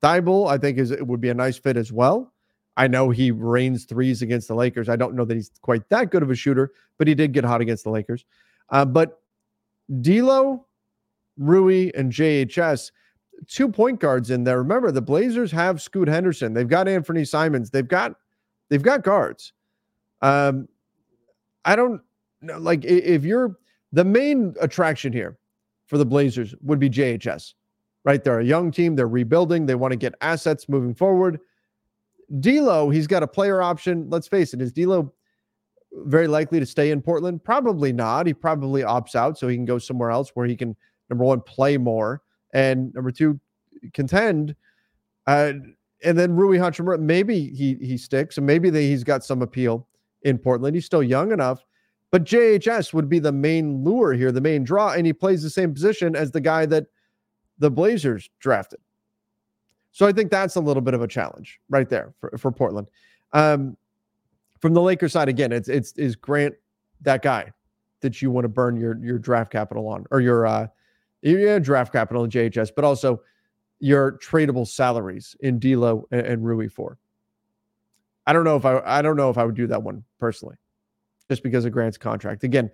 [0.02, 2.34] Thybulle, I think, is it would be a nice fit as well.
[2.78, 4.90] I know he rains threes against the Lakers.
[4.90, 7.46] I don't know that he's quite that good of a shooter, but he did get
[7.46, 8.26] hot against the Lakers.
[8.70, 9.22] Uh, but
[10.02, 10.66] D'Lo,
[11.38, 12.92] Rui, and JHS.
[13.48, 14.60] Two point guards in there.
[14.60, 16.54] Remember, the Blazers have Scoot Henderson.
[16.54, 17.70] They've got Anfernee Simons.
[17.70, 18.16] They've got
[18.70, 19.54] they've got guards.
[20.22, 20.68] Um,
[21.66, 22.02] I don't
[22.42, 22.58] know.
[22.58, 23.58] Like if you're
[23.92, 25.38] the main attraction here
[25.86, 27.54] for the Blazers would be JHS,
[28.06, 28.24] right?
[28.24, 28.96] They're a young team.
[28.96, 29.66] They're rebuilding.
[29.66, 31.40] They want to get assets moving forward.
[32.40, 34.10] D'Lo, he's got a player option.
[34.10, 35.14] Let's face it, is D'Lo
[35.94, 37.44] very likely to stay in Portland?
[37.44, 38.26] Probably not.
[38.26, 40.76] He probably opts out so he can go somewhere else where he can
[41.10, 42.22] number one, play more,
[42.54, 43.40] and number two,
[43.94, 44.56] contend.
[45.28, 45.54] Uh,
[46.04, 49.88] and then Rui Hachimura, maybe he he sticks, and maybe he's got some appeal
[50.24, 50.76] in Portland.
[50.76, 51.66] He's still young enough,
[52.12, 55.50] but JHS would be the main lure here, the main draw, and he plays the
[55.50, 56.88] same position as the guy that
[57.60, 58.80] the Blazers drafted.
[59.92, 62.90] So I think that's a little bit of a challenge right there for, for Portland.
[63.32, 63.78] Um,
[64.60, 66.56] from the Lakers side, again, it's it's is Grant
[67.02, 67.52] that guy
[68.02, 70.68] that you want to burn your your draft capital on or your uh
[71.32, 73.22] your draft capital in JHS, but also
[73.80, 76.98] your tradable salaries in D'Lo and, and Rui for.
[78.28, 80.56] I don't know if I I don't know if I would do that one personally,
[81.30, 82.44] just because of Grant's contract.
[82.44, 82.72] Again,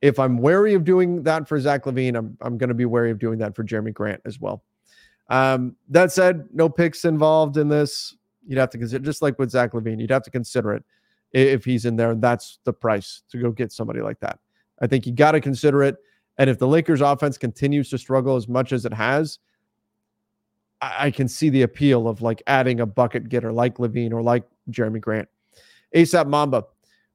[0.00, 3.10] if I'm wary of doing that for Zach LaVine, I'm I'm going to be wary
[3.10, 4.64] of doing that for Jerami Grant as well.
[5.28, 8.14] Um, that said, no picks involved in this.
[8.46, 10.84] You'd have to consider, just like with Zach LaVine, you'd have to consider it
[11.32, 14.38] if he's in there, and that's the price to go get somebody like that.
[14.80, 15.96] I think you got to consider it.
[16.38, 19.38] And if the Lakers offense continues to struggle as much as it has,
[20.80, 24.22] I, I can see the appeal of like adding a bucket getter like LaVine or
[24.22, 25.28] like Jerami Grant.
[25.94, 26.64] ASAP Mamba,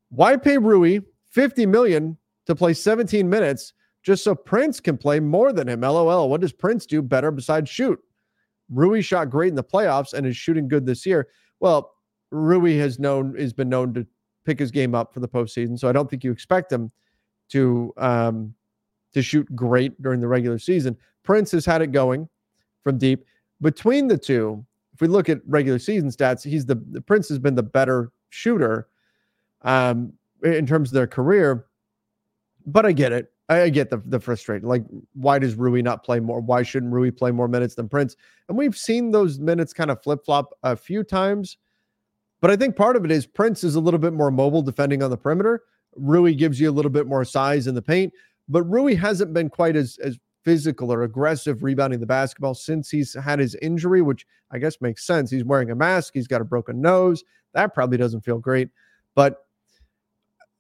[0.10, 1.00] why pay Rui
[1.32, 5.82] 50 million to play 17 minutes just so Prince can play more than him?
[5.82, 6.30] LOL.
[6.30, 8.00] What does Prince do better besides shoot?
[8.70, 11.28] Rui shot great in the playoffs and is shooting good this year.
[11.60, 11.96] Well,
[12.32, 14.06] Rui has known has been known to
[14.46, 16.92] pick his game up for the postseason, so I don't think you expect him
[17.50, 18.54] to um,
[19.14, 20.96] to shoot great during the regular season.
[21.24, 22.28] Prince has had it going
[22.84, 23.26] from deep.
[23.62, 27.40] Between the two, if we look at regular season stats, he's the, the Prince has
[27.40, 28.88] been the better shooter
[29.64, 31.66] um, in terms of their career.
[32.66, 33.32] But I get it.
[33.50, 34.68] I, get the the frustration.
[34.68, 36.40] Like, why does Rui not play more?
[36.40, 38.16] Why shouldn't Rui play more minutes than Prince?
[38.48, 41.58] And we've seen those minutes kind of flip flop a few times.
[42.42, 45.02] But I think part of it is Prince is a little bit more mobile defending
[45.02, 45.64] on the perimeter.
[45.96, 48.14] Rui gives you a little bit more size in the paint,
[48.50, 53.14] but Rui hasn't been quite as as physical or aggressive rebounding the basketball since he's
[53.14, 55.30] had his injury, which I guess makes sense.
[55.30, 57.24] He's wearing a mask, he's got a broken nose.
[57.54, 58.70] That probably doesn't feel great,
[59.16, 59.46] but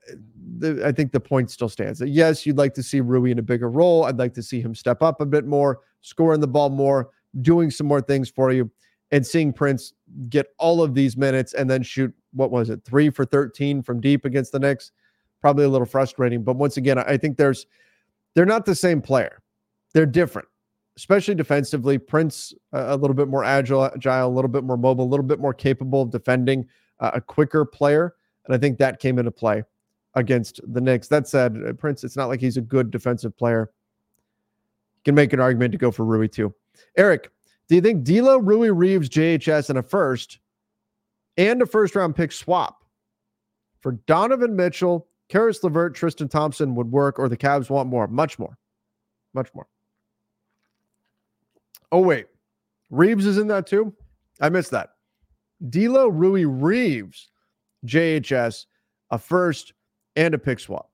[0.09, 0.15] uh,
[0.57, 3.39] the, I think the point still stands that yes, you'd like to see Rui in
[3.39, 4.05] a bigger role.
[4.05, 7.09] I'd like to see him step up a bit more, scoring the ball more,
[7.41, 8.69] doing some more things for you
[9.11, 9.93] and seeing Prince
[10.29, 13.99] get all of these minutes and then shoot what was it three for 13 from
[13.99, 14.91] deep against the Knicks
[15.41, 17.65] probably a little frustrating but once again I think there's
[18.35, 19.41] they're not the same player.
[19.93, 20.47] They're different
[20.97, 21.97] especially defensively.
[21.97, 25.39] Prince a little bit more agile agile a little bit more mobile a little bit
[25.39, 26.65] more capable of defending
[26.99, 29.63] uh, a quicker player and I think that came into play
[30.15, 31.07] against the Knicks.
[31.07, 33.71] That said uh, Prince it's not like he's a good defensive player.
[34.97, 36.53] You can make an argument to go for Rui too.
[36.97, 37.29] Eric
[37.69, 40.39] do you think D'Lo, Rui, Reaves, JHS, and a first
[41.37, 42.83] and a first round pick swap
[43.79, 48.07] for Donovan Mitchell, Caris LeVert, Tristan Thompson would work, or the Cavs want more?
[48.07, 48.57] Much more.
[49.33, 49.67] Much more.
[51.91, 52.27] Oh, wait.
[52.89, 53.93] Reaves is in that too?
[54.41, 54.95] I missed that.
[55.69, 57.29] D'Lo, Rui, Reaves,
[57.85, 58.65] JHS,
[59.11, 59.73] a first,
[60.15, 60.89] and a pick swap.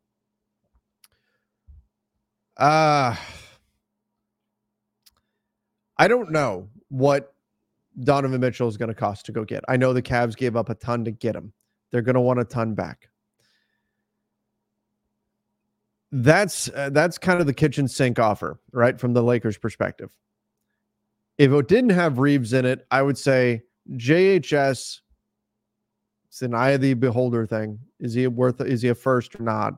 [2.57, 3.15] Uh
[5.97, 7.33] I don't know what
[8.03, 9.63] Donovan Mitchell is going to cost to go get.
[9.67, 11.53] I know the Cavs gave up a ton to get him.
[11.91, 13.09] They're going to want a ton back.
[16.11, 20.11] That's uh, that's kind of the kitchen sink offer, right, from the Lakers' perspective.
[21.37, 25.01] If it didn't have Reaves in it, I would say JHS.
[26.27, 27.79] It's an eye of the beholder thing.
[27.99, 28.61] Is he worth?
[28.61, 29.73] Is he a first or not?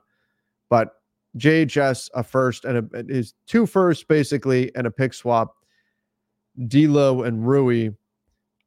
[0.69, 0.93] But
[1.37, 5.55] JHS a first and a, is two firsts basically and a pick swap
[6.67, 7.89] D'Lo and Rui.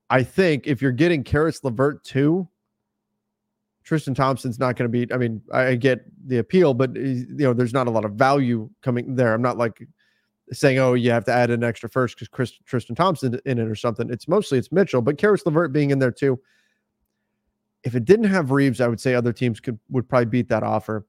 [0.09, 2.49] I think if you're getting Caris LeVert too,
[3.91, 5.13] Tristan Thompson's not going to be.
[5.13, 8.71] I mean, I get the appeal, but you know, there's not a lot of value
[8.83, 9.35] coming there.
[9.35, 9.85] I'm not like
[10.53, 13.75] saying, oh, you have to add an extra first because Tristan Thompson in it or
[13.75, 14.09] something.
[14.09, 16.39] It's mostly it's Mitchell, but Caris LeVert being in there too.
[17.83, 20.63] If it didn't have Reaves, I would say other teams could would probably beat that
[20.63, 21.05] offer.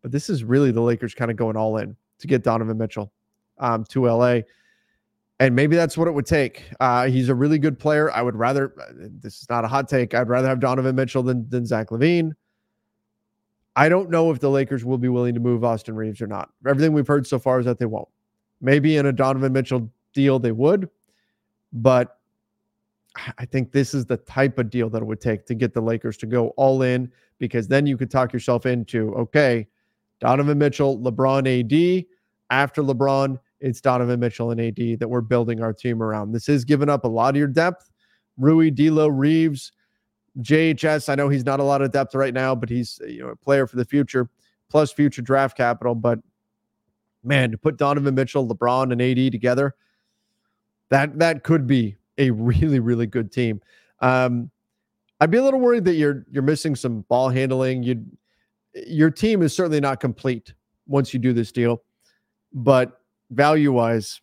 [0.00, 3.12] But this is really the Lakers kind of going all in to get Donovan Mitchell
[3.58, 4.42] um, to LA
[5.40, 6.64] and maybe that's what it would take.
[6.80, 8.12] Uh, he's a really good player.
[8.12, 8.74] I would rather.
[8.78, 10.14] Uh, this is not a hot take.
[10.14, 12.32] I'd rather have Donovan Mitchell than than Zach LaVine.
[13.74, 16.50] I don't know if the Lakers will be willing to move Austin Reaves or not.
[16.68, 18.08] Everything we've heard so far is that they won't.
[18.60, 20.90] Maybe in a Donovan Mitchell deal they would,
[21.72, 22.18] but
[23.38, 25.80] I think this is the type of deal that it would take to get the
[25.80, 29.66] Lakers to go all in because then you could talk yourself into okay,
[30.20, 32.04] Donovan Mitchell, LeBron, AD.
[32.50, 36.32] After LeBron, it's Donovan Mitchell and AD that we're building our team around.
[36.32, 37.90] This is giving up a lot of your depth.
[38.38, 39.72] Rui, D'Lo, Reaves,
[40.38, 41.08] JHS.
[41.08, 43.36] I know he's not a lot of depth right now, but he's you know a
[43.36, 44.28] player for the future,
[44.70, 45.94] plus future draft capital.
[45.94, 46.20] But
[47.22, 49.74] man, to put Donovan Mitchell, LeBron, and AD together,
[50.88, 53.60] that that could be a really really good team.
[54.00, 54.50] Um,
[55.20, 57.82] I'd be a little worried that you're you're missing some ball handling.
[57.82, 58.04] You
[58.86, 60.54] your team is certainly not complete
[60.86, 61.82] once you do this deal,
[62.52, 62.99] but
[63.30, 64.20] value wise,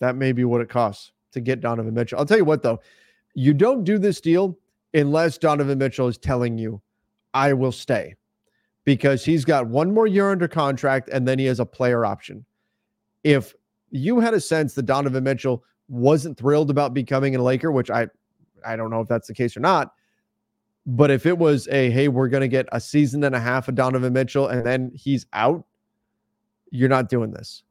[0.00, 2.18] That may be what it costs to get Donovan Mitchell.
[2.18, 2.80] I'll tell you what, though,
[3.34, 4.58] you don't do this deal
[4.94, 6.80] unless Donovan Mitchell is telling you,
[7.34, 8.14] I will stay
[8.84, 12.44] because he's got one more year under contract and then he has a player option.
[13.24, 13.54] If
[13.90, 18.08] you had a sense that Donovan Mitchell wasn't thrilled about becoming a Laker, which I
[18.64, 19.92] I don't know if that's the case or not,
[20.86, 23.68] but if it was a hey, we're going to get a season and a half
[23.68, 25.64] of Donovan Mitchell and then he's out,
[26.70, 27.62] you're not doing this.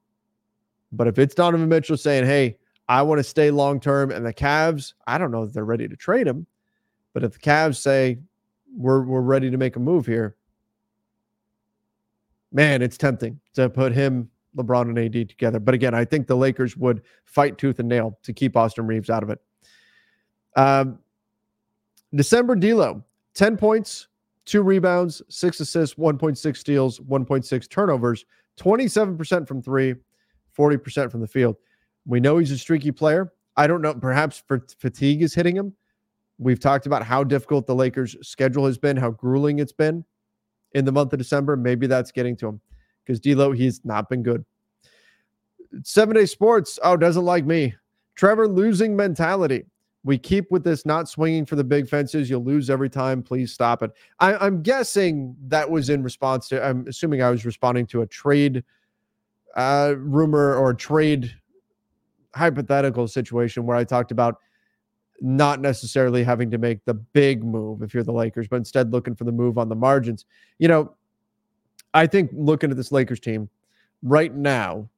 [0.96, 4.34] But if it's Donovan Mitchell saying, "Hey, I want to stay long term," and the
[4.34, 6.46] Cavs, I don't know if they're ready to trade him,
[7.14, 8.20] but if the Cavs say
[8.76, 10.36] we're we're ready to make a move here,
[12.52, 15.60] man, it's tempting to put him, LeBron, and AD together.
[15.60, 19.10] But again, I think the Lakers would fight tooth and nail to keep Austin Reaves
[19.10, 19.40] out of it.
[20.56, 21.00] Um,
[22.14, 23.04] December D'Lo,
[23.34, 24.08] ten points,
[24.46, 29.48] two rebounds, six assists, one point six steals, one point six turnovers, twenty seven percent
[29.48, 29.96] from three,
[30.58, 31.56] 40% from the field.
[32.06, 33.34] We know he's a streaky player.
[33.58, 33.94] I don't know.
[33.94, 34.44] Perhaps
[34.80, 35.74] fatigue is hitting him.
[36.38, 40.04] We've talked about how difficult the Lakers' schedule has been, how grueling it's been
[40.74, 41.56] in the month of December.
[41.56, 42.62] Maybe that's getting to him
[43.06, 44.44] because D'Lo he's not been good.
[45.84, 46.78] Seven Day Sports.
[46.84, 47.74] Oh, doesn't like me.
[48.16, 49.66] Trevor losing mentality.
[50.04, 52.30] We keep with this not swinging for the big fences.
[52.30, 53.24] You'll lose every time.
[53.24, 53.92] Please stop it.
[54.20, 56.64] I, am guessing that was in response to.
[56.64, 58.64] I'm assuming I was responding to a trade
[59.56, 61.34] uh, rumor or trade
[62.34, 64.40] hypothetical situation where I talked about
[65.22, 69.16] not necessarily having to make the big move if you're the Lakers, but instead looking
[69.16, 70.26] for the move on the margins.
[70.60, 70.94] You know,
[71.94, 73.50] I think looking at this Lakers team
[74.04, 74.90] right now,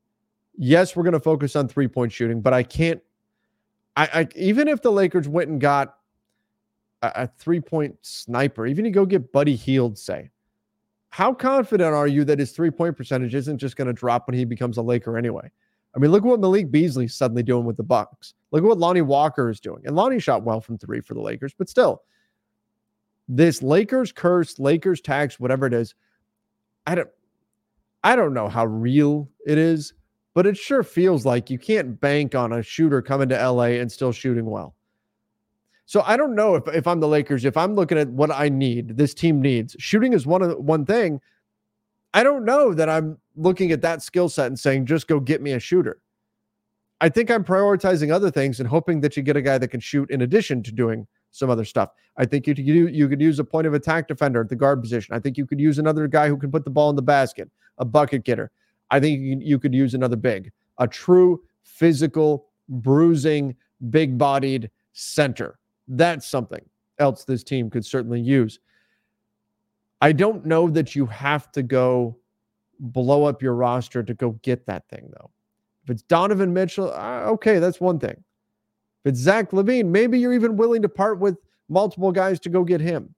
[0.58, 3.02] yes, we're going to focus on three point shooting, but I can't.
[3.96, 5.98] I, I even if the Lakers went and got
[7.04, 10.30] a, a three point sniper, even you go get Buddy Hield, say,
[11.10, 14.36] how confident are you that his three point percentage isn't just going to drop when
[14.36, 15.50] he becomes a Laker anyway?
[15.96, 18.36] I mean, look at what Malik Beasley's suddenly doing with the Bucks.
[18.52, 19.82] Look at what Lonnie Walker is doing.
[19.86, 22.04] And Lonnie shot well from three for the Lakers, but still,
[23.28, 25.96] this Lakers curse, Lakers tax, whatever it is,
[26.86, 27.10] I don't
[28.04, 29.94] I don't know how real it is,
[30.34, 33.92] but it sure feels like you can't bank on a shooter coming to LA and
[33.92, 34.77] still shooting well.
[35.88, 38.50] So I don't know if if I'm the Lakers, if I'm looking at what I
[38.50, 39.74] need, this team needs.
[39.80, 41.22] Shooting is one of one thing.
[42.14, 45.42] I don't know that I'm looking at that skill set and saying just go get
[45.42, 46.02] me a shooter.
[47.00, 49.80] I think I'm prioritizing other things and hoping that you get a guy that can
[49.80, 51.92] shoot in addition to doing some other stuff.
[52.18, 54.82] I think you could you could use a point of attack defender at the guard
[54.82, 55.16] position.
[55.16, 57.50] I think you could use another guy who can put the ball in the basket,
[57.78, 58.52] a bucket getter.
[58.92, 63.56] I think you could use another big, a true physical, bruising,
[63.90, 65.60] big-bodied center.
[65.88, 66.64] That's something
[67.00, 68.60] else this team could certainly use.
[70.02, 72.18] I don't know that you have to go
[72.80, 75.32] blow up your roster to go get that thing, though.
[75.84, 78.24] If it's Donovan Mitchell, uh, okay, that's one thing.
[79.04, 81.38] If it's Zach LaVine, maybe you're even willing to part with
[81.70, 83.14] multiple guys to go get him.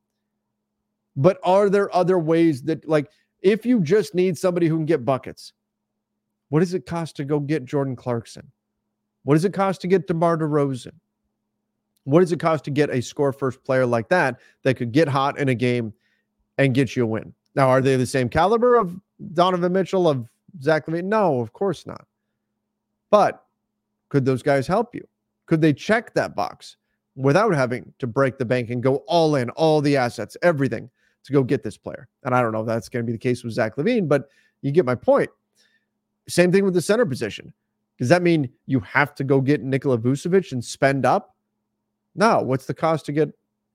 [1.16, 3.10] But are there other ways that, like,
[3.42, 5.54] if you just need somebody who can get buckets,
[6.50, 8.52] what does it cost to go get Jordan Clarkson?
[9.24, 10.94] What does it cost to get DeMar DeRozan?
[12.06, 15.08] What does it cost to get a score first player like that that could get
[15.08, 15.94] hot in a game
[16.58, 17.34] and get you a win?
[17.56, 19.00] Now, are they the same caliber of
[19.34, 20.28] Donovan Mitchell, of
[20.62, 21.06] Zach LaVine?
[21.06, 22.06] No, of course not.
[23.10, 23.44] But
[24.10, 25.08] could those guys help you?
[25.46, 26.78] Could they check that box
[27.16, 30.90] without having to break the bank and go all in, all the assets, everything
[31.24, 32.08] to go get this player?
[32.24, 34.30] And I don't know if that's going to be the case with Zach LaVine, but
[34.62, 35.30] you get my point.
[36.28, 37.54] Same thing with the center position.
[37.98, 41.36] Does that mean you have to go get Nikola Vucevic and spend up?
[42.16, 43.30] No, what's the cost to get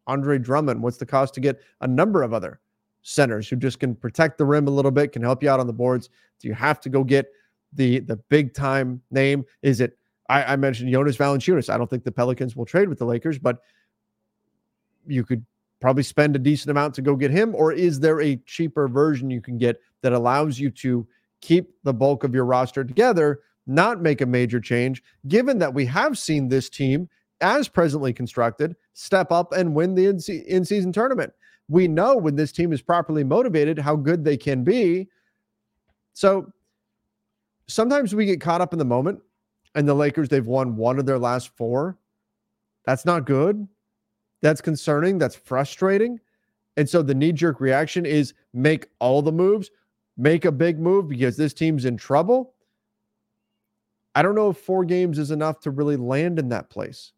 [0.07, 0.83] Andre Drummond?
[0.83, 2.61] What's the cost to get a number of other
[3.03, 5.67] centers who just can protect the rim a little bit, can help you out on
[5.67, 6.09] the boards?
[6.41, 7.31] Do you have to go get
[7.73, 9.45] the the big time name?
[9.63, 11.73] Is it I, I mentioned Jonas Valanciunas.
[11.73, 13.61] I don't think the Pelicans will trade with the Lakers, but
[15.07, 15.45] you could
[15.81, 19.31] probably spend a decent amount to go get him, or is there a cheaper version
[19.31, 21.07] you can get that allows you to
[21.41, 25.85] keep the bulk of your roster together, not make a major change, given that we
[25.85, 27.09] have seen this team
[27.41, 31.33] as presently constructed, step up and win the in season tournament.
[31.69, 35.09] We know when this team is properly motivated how good they can be.
[36.13, 36.53] So
[37.67, 39.21] sometimes we get caught up in the moment,
[39.75, 41.99] and the Lakers, they've won one of their last four.
[42.85, 43.67] That's not good.
[44.41, 45.19] That's concerning.
[45.19, 46.21] That's frustrating.
[46.77, 49.71] And so the knee jerk reaction is make all the moves,
[50.17, 52.55] make a big move because this team's in trouble.
[54.15, 57.13] I don't know if four games is enough to really land in that place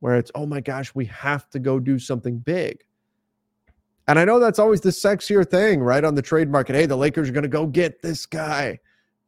[0.00, 2.82] where it's, oh my gosh, we have to go do something big.
[4.08, 6.04] And I know that's always the sexier thing, right?
[6.04, 6.74] On the trade market.
[6.74, 8.78] Hey, the Lakers are going to go get this guy,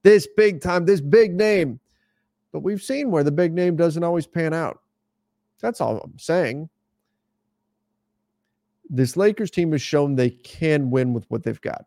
[0.02, 1.78] this big time, this big name.
[2.52, 4.80] but we've seen where the big name doesn't always pan out.
[5.60, 6.68] That's all I'm saying.
[8.90, 11.86] This Lakers team has shown they can win with what they've got.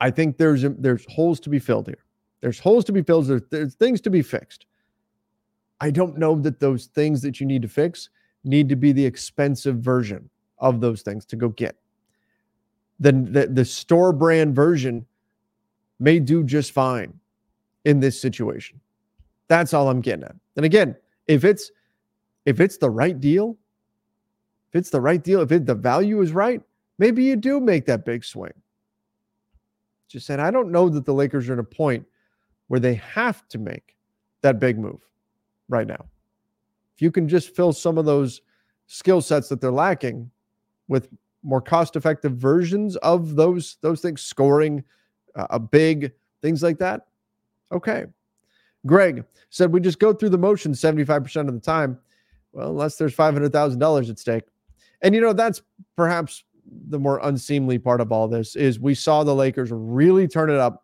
[0.00, 2.04] I think there's there's holes to be filled here.
[2.40, 3.26] There's holes to be filled.
[3.26, 4.66] There's, there's things to be fixed.
[5.80, 8.10] I don't know that those things that you need to fix
[8.44, 11.76] need to be the expensive version of those things to go get.
[13.00, 15.04] The, the, the store brand version
[15.98, 17.18] may do just fine
[17.84, 18.80] in this situation.
[19.48, 20.36] That's all I'm getting at.
[20.56, 20.96] And again,
[21.26, 21.70] if it's
[22.44, 23.56] if it's the right deal,
[24.68, 26.60] if it's the right deal, if it, the value is right,
[26.98, 28.52] maybe you do make that big swing.
[30.08, 32.06] Just saying, I don't know that the Lakers are at a point
[32.68, 33.96] where they have to make
[34.42, 35.00] that big move
[35.68, 36.06] right now.
[36.94, 38.40] If you can just fill some of those
[38.86, 40.30] skill sets that they're lacking
[40.88, 41.08] with
[41.42, 44.84] more cost-effective versions of those those things, scoring
[45.34, 46.12] uh, a big
[46.42, 47.06] things like that.
[47.72, 48.06] Okay.
[48.86, 51.98] Greg said we just go through the motions 75% of the time.
[52.52, 54.44] Well, unless there's $500,000 at stake.
[55.02, 55.62] And you know, that's
[55.96, 56.44] perhaps
[56.88, 60.56] the more unseemly part of all this is we saw the Lakers really turn it
[60.56, 60.83] up,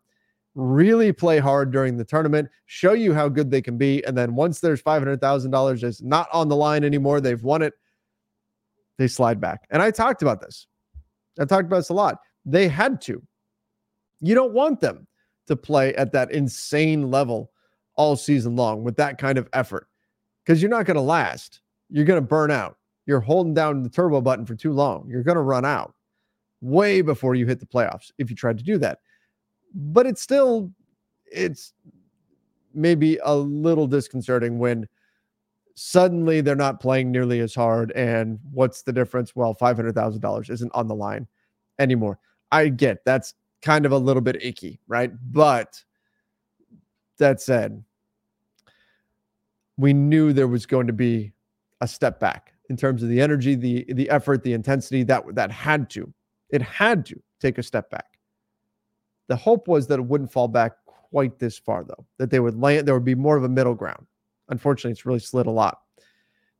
[0.54, 4.34] really play hard during the tournament, show you how good they can be, and then
[4.34, 7.74] once there's $500,000 it's not on the line anymore, they've won it,
[8.98, 9.66] they slide back.
[9.70, 10.66] And I talked about this.
[11.38, 12.18] I talked about this a lot.
[12.44, 13.22] They had to.
[14.20, 15.06] You don't want them
[15.46, 17.50] to play at that insane level
[17.96, 19.88] all season long with that kind of effort
[20.44, 21.60] because you're not going to last.
[21.88, 22.76] You're going to burn out.
[23.06, 25.08] You're holding down the turbo button for too long.
[25.08, 25.94] You're going to run out
[26.60, 28.98] way before you hit the playoffs if you tried to do that.
[29.74, 30.72] But it's still,
[31.26, 31.72] it's
[32.74, 34.88] maybe a little disconcerting when
[35.74, 37.92] suddenly they're not playing nearly as hard.
[37.92, 39.34] And what's the difference?
[39.34, 41.26] Well, $500,000 isn't on the line
[41.78, 42.18] anymore.
[42.52, 45.12] I get that's kind of a little bit icky, right?
[45.32, 45.82] But
[47.18, 47.82] that said,
[49.76, 51.32] we knew there was going to be
[51.80, 55.50] a step back in terms of the energy, the the effort, the intensity that that
[55.50, 56.12] had to,
[56.50, 58.19] it had to take a step back.
[59.30, 62.04] The hope was that it wouldn't fall back quite this far, though.
[62.18, 64.04] That they would land, there would be more of a middle ground.
[64.48, 65.82] Unfortunately, it's really slid a lot.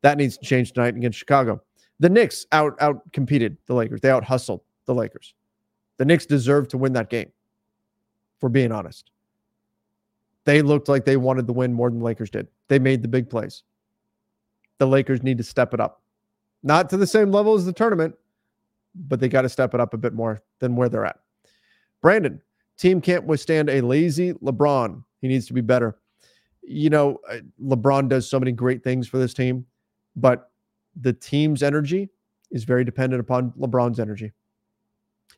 [0.03, 1.61] That needs to change tonight against Chicago.
[1.99, 3.99] The Knicks out out competed the Lakers.
[3.99, 5.33] They out hustled the Lakers.
[5.97, 7.29] The Knicks deserved to win that game,
[8.39, 9.11] for being honest.
[10.45, 12.47] They looked like they wanted the win more than the Lakers did.
[12.69, 13.63] They made the big plays.
[14.77, 16.01] The Lakers need to step it up.
[16.63, 18.15] Not to the same level as the tournament,
[18.95, 21.19] but they got to step it up a bit more than where they're at.
[22.01, 22.41] Brandon,
[22.81, 25.03] team can't withstand a lazy LeBron.
[25.21, 25.99] He needs to be better.
[26.63, 29.65] You know, uh, LeBron does so many great things for this team,
[30.15, 30.51] but
[30.99, 32.09] the team's energy
[32.49, 34.31] is very dependent upon LeBron's energy.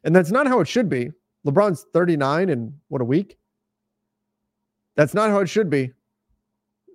[0.05, 1.11] And that's not how it should be.
[1.45, 3.37] LeBron's 39 in what a week.
[4.95, 5.91] That's not how it should be.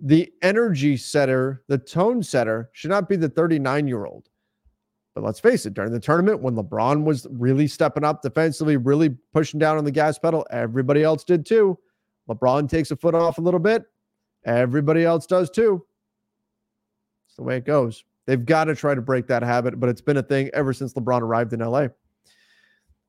[0.00, 4.28] The energy setter, the tone setter should not be the 39 year old.
[5.18, 9.08] But let's face it, during the tournament, when LeBron was really stepping up defensively, really
[9.32, 11.76] pushing down on the gas pedal, everybody else did too.
[12.28, 13.82] LeBron takes a foot off a little bit,
[14.44, 15.84] everybody else does too.
[17.26, 18.04] It's the way it goes.
[18.26, 20.94] They've got to try to break that habit, but it's been a thing ever since
[20.94, 21.88] LeBron arrived in LA.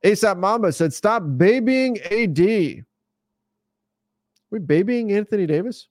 [0.04, 2.40] ASAP Mamba said, Stop babying AD.
[4.50, 5.90] We babying Anthony Davis?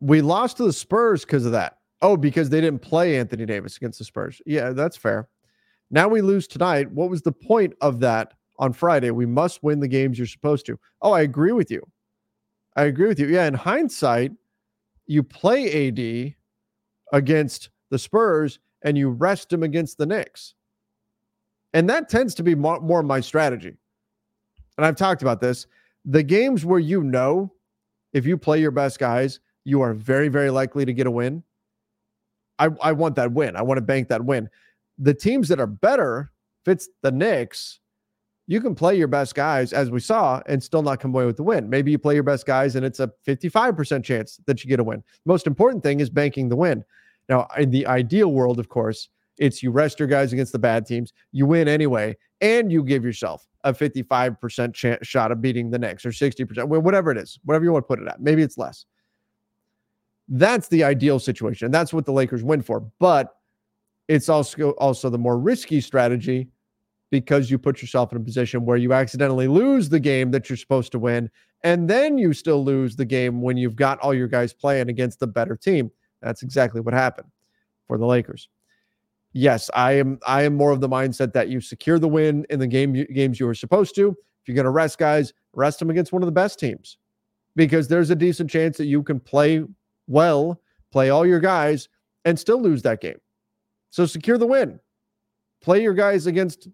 [0.00, 1.79] We lost to the Spurs because of that.
[2.02, 4.40] Oh, because they didn't play Anthony Davis against the Spurs.
[4.46, 5.28] Yeah, that's fair.
[5.90, 6.90] Now we lose tonight.
[6.90, 9.10] What was the point of that on Friday?
[9.10, 10.78] We must win the games you're supposed to.
[11.02, 11.82] Oh, I agree with you.
[12.76, 13.26] I agree with you.
[13.26, 14.32] Yeah, in hindsight,
[15.06, 16.34] you play AD
[17.12, 20.54] against the Spurs and you rest him against the Knicks.
[21.74, 23.76] And that tends to be more, more my strategy.
[24.76, 25.66] And I've talked about this.
[26.04, 27.52] The games where you know
[28.12, 31.42] if you play your best guys, you are very, very likely to get a win.
[32.60, 33.56] I, I want that win.
[33.56, 34.48] I want to bank that win.
[34.98, 36.30] The teams that are better,
[36.64, 37.80] if it's the Knicks,
[38.46, 41.36] you can play your best guys, as we saw, and still not come away with
[41.36, 41.70] the win.
[41.70, 44.84] Maybe you play your best guys and it's a 55% chance that you get a
[44.84, 45.02] win.
[45.24, 46.84] The Most important thing is banking the win.
[47.28, 49.08] Now, in the ideal world, of course,
[49.38, 53.04] it's you rest your guys against the bad teams, you win anyway, and you give
[53.04, 57.64] yourself a 55% chance, shot of beating the Knicks or 60%, whatever it is, whatever
[57.64, 58.20] you want to put it at.
[58.20, 58.84] Maybe it's less.
[60.30, 61.70] That's the ideal situation.
[61.70, 62.80] That's what the Lakers win for.
[62.98, 63.34] But
[64.08, 66.48] it's also also the more risky strategy
[67.10, 70.56] because you put yourself in a position where you accidentally lose the game that you're
[70.56, 71.28] supposed to win
[71.64, 75.20] and then you still lose the game when you've got all your guys playing against
[75.20, 75.90] the better team.
[76.22, 77.28] That's exactly what happened
[77.86, 78.48] for the Lakers
[79.32, 82.58] yes, I am I am more of the mindset that you secure the win in
[82.58, 84.08] the game games you were supposed to.
[84.10, 86.96] If you're going to rest guys, rest them against one of the best teams.
[87.56, 89.64] because there's a decent chance that you can play
[90.10, 91.88] well, play all your guys,
[92.24, 93.18] and still lose that game.
[93.90, 94.80] So secure the win.
[95.62, 96.68] Play your guys against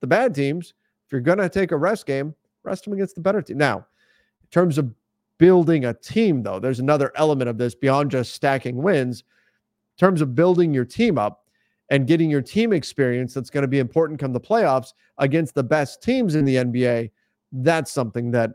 [0.00, 0.72] the bad teams.
[1.06, 2.34] If you're going to take a rest game,
[2.64, 3.58] rest them against the better team.
[3.58, 4.92] Now, in terms of
[5.36, 9.20] building a team, though, there's another element of this beyond just stacking wins.
[9.20, 11.44] In terms of building your team up
[11.90, 15.62] and getting your team experience that's going to be important come the playoffs against the
[15.62, 17.10] best teams in the NBA,
[17.52, 18.50] that's something that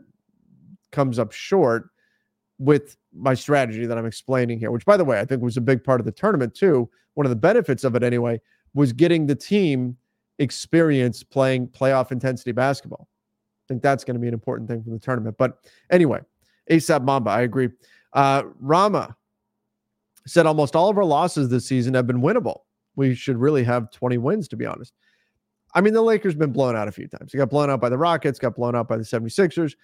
[0.90, 1.90] comes up short
[2.58, 5.62] with my strategy that I'm explaining here, which, by the way, I think was a
[5.62, 6.88] big part of the tournament, too.
[7.14, 8.40] One of the benefits of it, anyway,
[8.74, 9.96] was getting the team
[10.38, 13.08] experience playing playoff intensity basketball.
[13.08, 15.36] I think that's going to be an important thing for the tournament.
[15.38, 15.58] But
[15.90, 16.20] anyway,
[16.70, 17.70] ASAP Mamba, I agree.
[18.12, 19.16] Uh, Rama
[20.26, 22.60] said almost all of our losses this season have been winnable.
[22.96, 24.92] We should really have 20 wins, to be honest.
[25.74, 27.32] I mean, the Lakers been blown out a few times.
[27.32, 29.74] They got blown out by the Rockets, got blown out by the 76ers.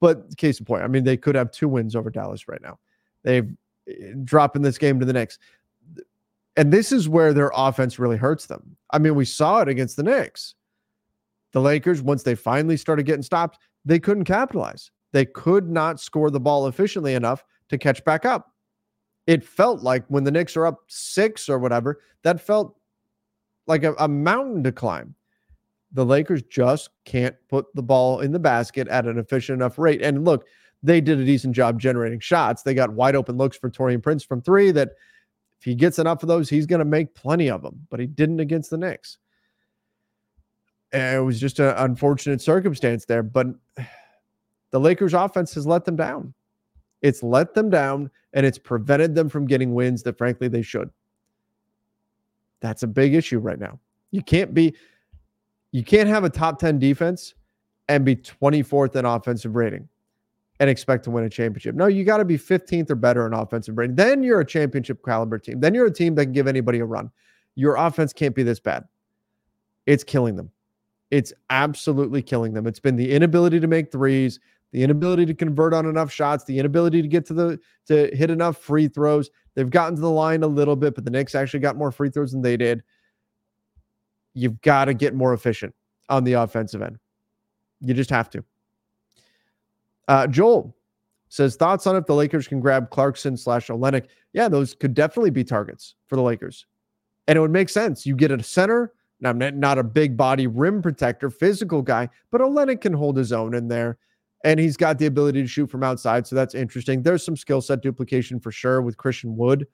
[0.00, 2.78] But case in point, I mean, they could have two wins over Dallas right now.
[3.24, 3.50] They've
[3.88, 5.38] eh, dropping this game to the Knicks.
[6.56, 8.76] And this is where their offense really hurts them.
[8.90, 10.54] I mean, we saw it against the Knicks.
[11.52, 14.90] The Lakers, once they finally started getting stopped, they couldn't capitalize.
[15.12, 18.52] They could not score the ball efficiently enough to catch back up.
[19.26, 22.76] It felt like when the Knicks are up six or whatever, that felt
[23.66, 25.14] like a, a mountain to climb.
[25.92, 30.02] The Lakers just can't put the ball in the basket at an efficient enough rate.
[30.02, 30.46] And look,
[30.82, 32.62] they did a decent job generating shots.
[32.62, 34.90] They got wide open looks for Taurean Prince from three that
[35.58, 38.06] if he gets enough of those, he's going to make plenty of them, but he
[38.06, 39.18] didn't against the Knicks.
[40.92, 43.22] And it was just an unfortunate circumstance there.
[43.22, 43.48] But
[44.70, 46.32] the Lakers offense has let them down.
[47.02, 50.90] It's let them down and it's prevented them from getting wins that, frankly, they should.
[52.60, 53.78] That's a big issue right now.
[54.10, 54.74] You can't be,
[55.72, 57.34] you can't have a top 10 defense
[57.88, 59.88] and be 24th in offensive rating
[60.60, 61.74] and expect to win a championship.
[61.74, 63.96] No, you got to be 15th or better in offensive rating.
[63.96, 65.60] Then you're a championship caliber team.
[65.60, 67.10] Then you're a team that can give anybody a run.
[67.54, 68.84] Your offense can't be this bad.
[69.86, 70.50] It's killing them.
[71.10, 72.66] It's absolutely killing them.
[72.66, 74.40] It's been the inability to make threes,
[74.72, 78.30] the inability to convert on enough shots, the inability to get to the to hit
[78.30, 79.30] enough free throws.
[79.54, 82.10] They've gotten to the line a little bit, but the Knicks actually got more free
[82.10, 82.82] throws than they did.
[84.38, 85.74] You've got to get more efficient
[86.08, 86.98] on the offensive end.
[87.80, 88.44] You just have to.
[90.06, 90.74] Uh, Joel
[91.28, 94.06] says thoughts on if the Lakers can grab Clarkson slash Olynyk.
[94.32, 96.66] Yeah, those could definitely be targets for the Lakers,
[97.26, 98.06] and it would make sense.
[98.06, 98.92] You get a center.
[99.20, 103.52] Now, not a big body rim protector, physical guy, but Olynyk can hold his own
[103.52, 103.98] in there
[104.44, 106.26] and he's got the ability to shoot from outside.
[106.26, 107.02] So that's interesting.
[107.02, 109.66] There's some skill set duplication for sure with Christian Wood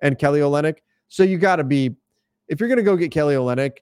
[0.00, 0.78] and Kelly Olynyk.
[1.08, 1.94] So you got to be,
[2.48, 3.78] if you're going to go get Kelly Olynyk,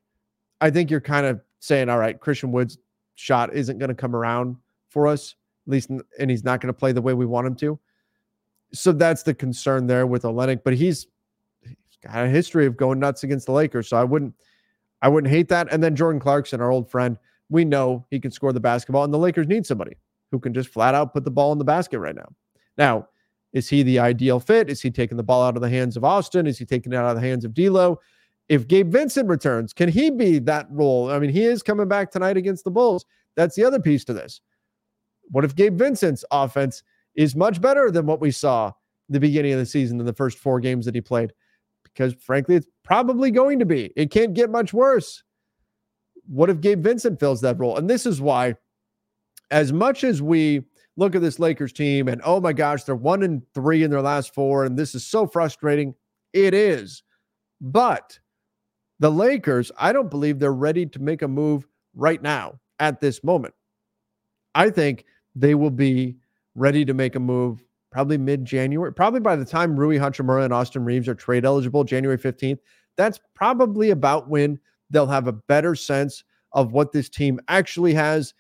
[0.60, 2.78] I think you're kind of saying, all right, Christian Wood's
[3.14, 4.56] shot isn't going to come around
[4.88, 5.34] for us,
[5.66, 7.78] at least, and he's not going to play the way we want him to.
[8.72, 11.06] So that's the concern there with Olynyk, but he's,
[11.62, 13.88] he's got a history of going nuts against the Lakers.
[13.88, 14.34] So I wouldn't,
[15.02, 15.72] I wouldn't hate that.
[15.72, 19.14] And then Jordan Clarkson, our old friend, we know he can score the basketball, and
[19.14, 19.96] the Lakers need somebody
[20.30, 22.28] who can just flat out put the ball in the basket right now.
[22.76, 23.08] Now,
[23.52, 24.68] is he the ideal fit?
[24.68, 26.46] Is he taking the ball out of the hands of Austin?
[26.46, 28.00] Is he taking it out of the hands of D'Lo?
[28.48, 31.10] If Gabe Vincent returns, can he be that role?
[31.10, 33.04] I mean, he is coming back tonight against the Bulls.
[33.34, 34.40] That's the other piece to this.
[35.30, 36.82] What if Gabe Vincent's offense
[37.16, 38.72] is much better than what we saw
[39.08, 41.32] the beginning of the season in the first four games that he played?
[41.82, 43.92] Because frankly, it's probably going to be.
[43.96, 45.24] It can't get much worse.
[46.28, 47.76] What if Gabe Vincent fills that role?
[47.76, 48.54] And this is why
[49.50, 50.62] as much as we
[50.96, 54.02] look at this Lakers team and oh my gosh, they're one and three in their
[54.02, 55.94] last four, and this is so frustrating.
[56.32, 57.02] It is.
[57.60, 58.18] But
[58.98, 63.22] the Lakers, I don't believe they're ready to make a move right now at this
[63.22, 63.54] moment.
[64.54, 66.16] I think they will be
[66.54, 70.52] ready to make a move probably mid January, probably by the time Rui Hachimura and
[70.52, 72.58] Austin Reaves are trade eligible, January 15th.
[72.96, 74.58] That's probably about when
[74.90, 78.34] they'll have a better sense of what this team actually has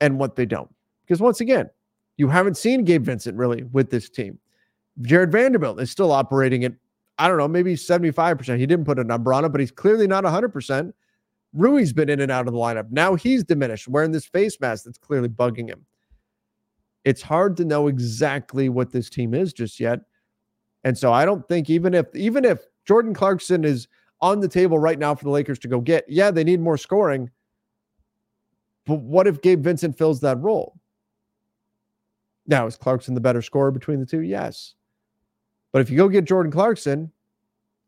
[0.00, 0.72] and what they don't.
[1.04, 1.70] Because once again,
[2.16, 4.38] you haven't seen Gabe Vincent really with this team.
[5.02, 6.72] Jarred Vanderbilt is still operating at,
[7.18, 8.58] I don't know, maybe 75%.
[8.58, 10.92] He didn't put a number on it, but he's clearly not 100%.
[11.54, 12.90] Rui's been in and out of the lineup.
[12.90, 15.86] Now he's diminished, wearing this face mask that's clearly bugging him.
[17.04, 20.00] It's hard to know exactly what this team is just yet.
[20.84, 23.88] And so I don't think even if even if Jordan Clarkson is
[24.20, 26.76] on the table right now for the Lakers to go get, yeah, they need more
[26.76, 27.30] scoring.
[28.86, 30.78] But what if Gabe Vincent fills that role?
[32.46, 34.20] Now, is Clarkson the better scorer between the two?
[34.20, 34.74] Yes.
[35.76, 37.12] But if you go get Jordan Clarkson,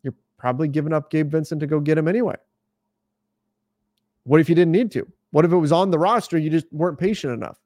[0.03, 2.35] you're probably giving up Gabe Vincent to go get him anyway.
[4.25, 5.11] What if you didn't need to?
[5.31, 6.37] What if it was on the roster?
[6.37, 7.57] You just weren't patient enough.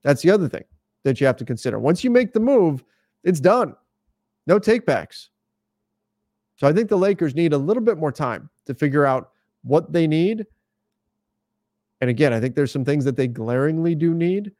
[0.00, 0.64] That's the other thing.
[1.02, 1.78] that you have to consider.
[1.78, 2.82] Once you make the move,
[3.22, 3.76] it's done.
[4.46, 5.28] No takebacks.
[6.56, 9.92] So I think the Lakers need a little bit more time to figure out what
[9.92, 10.46] they need.
[12.00, 14.52] And again, I think there's some things that they glaringly do need,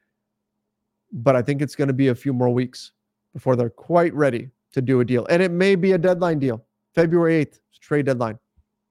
[1.11, 2.93] but I think it's going to be a few more weeks
[3.33, 5.27] before they're quite ready to do a deal.
[5.31, 6.65] And it may be a deadline deal.
[6.95, 8.39] February 8th, trade deadline.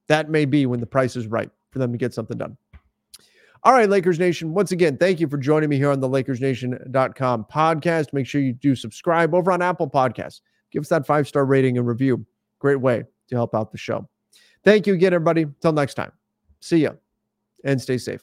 [0.07, 2.57] That may be when the price is right for them to get something done.
[3.63, 4.53] All right, Lakers Nation.
[4.53, 8.13] Once again, thank you for joining me here on the LakersNation.com podcast.
[8.13, 10.41] Make sure you do subscribe over on Apple Podcasts.
[10.71, 12.25] Give us that five star rating and review.
[12.59, 14.07] Great way to help out the show.
[14.63, 15.43] Thank you again, everybody.
[15.43, 16.11] Until next time,
[16.59, 16.91] see ya
[17.63, 18.21] and stay safe.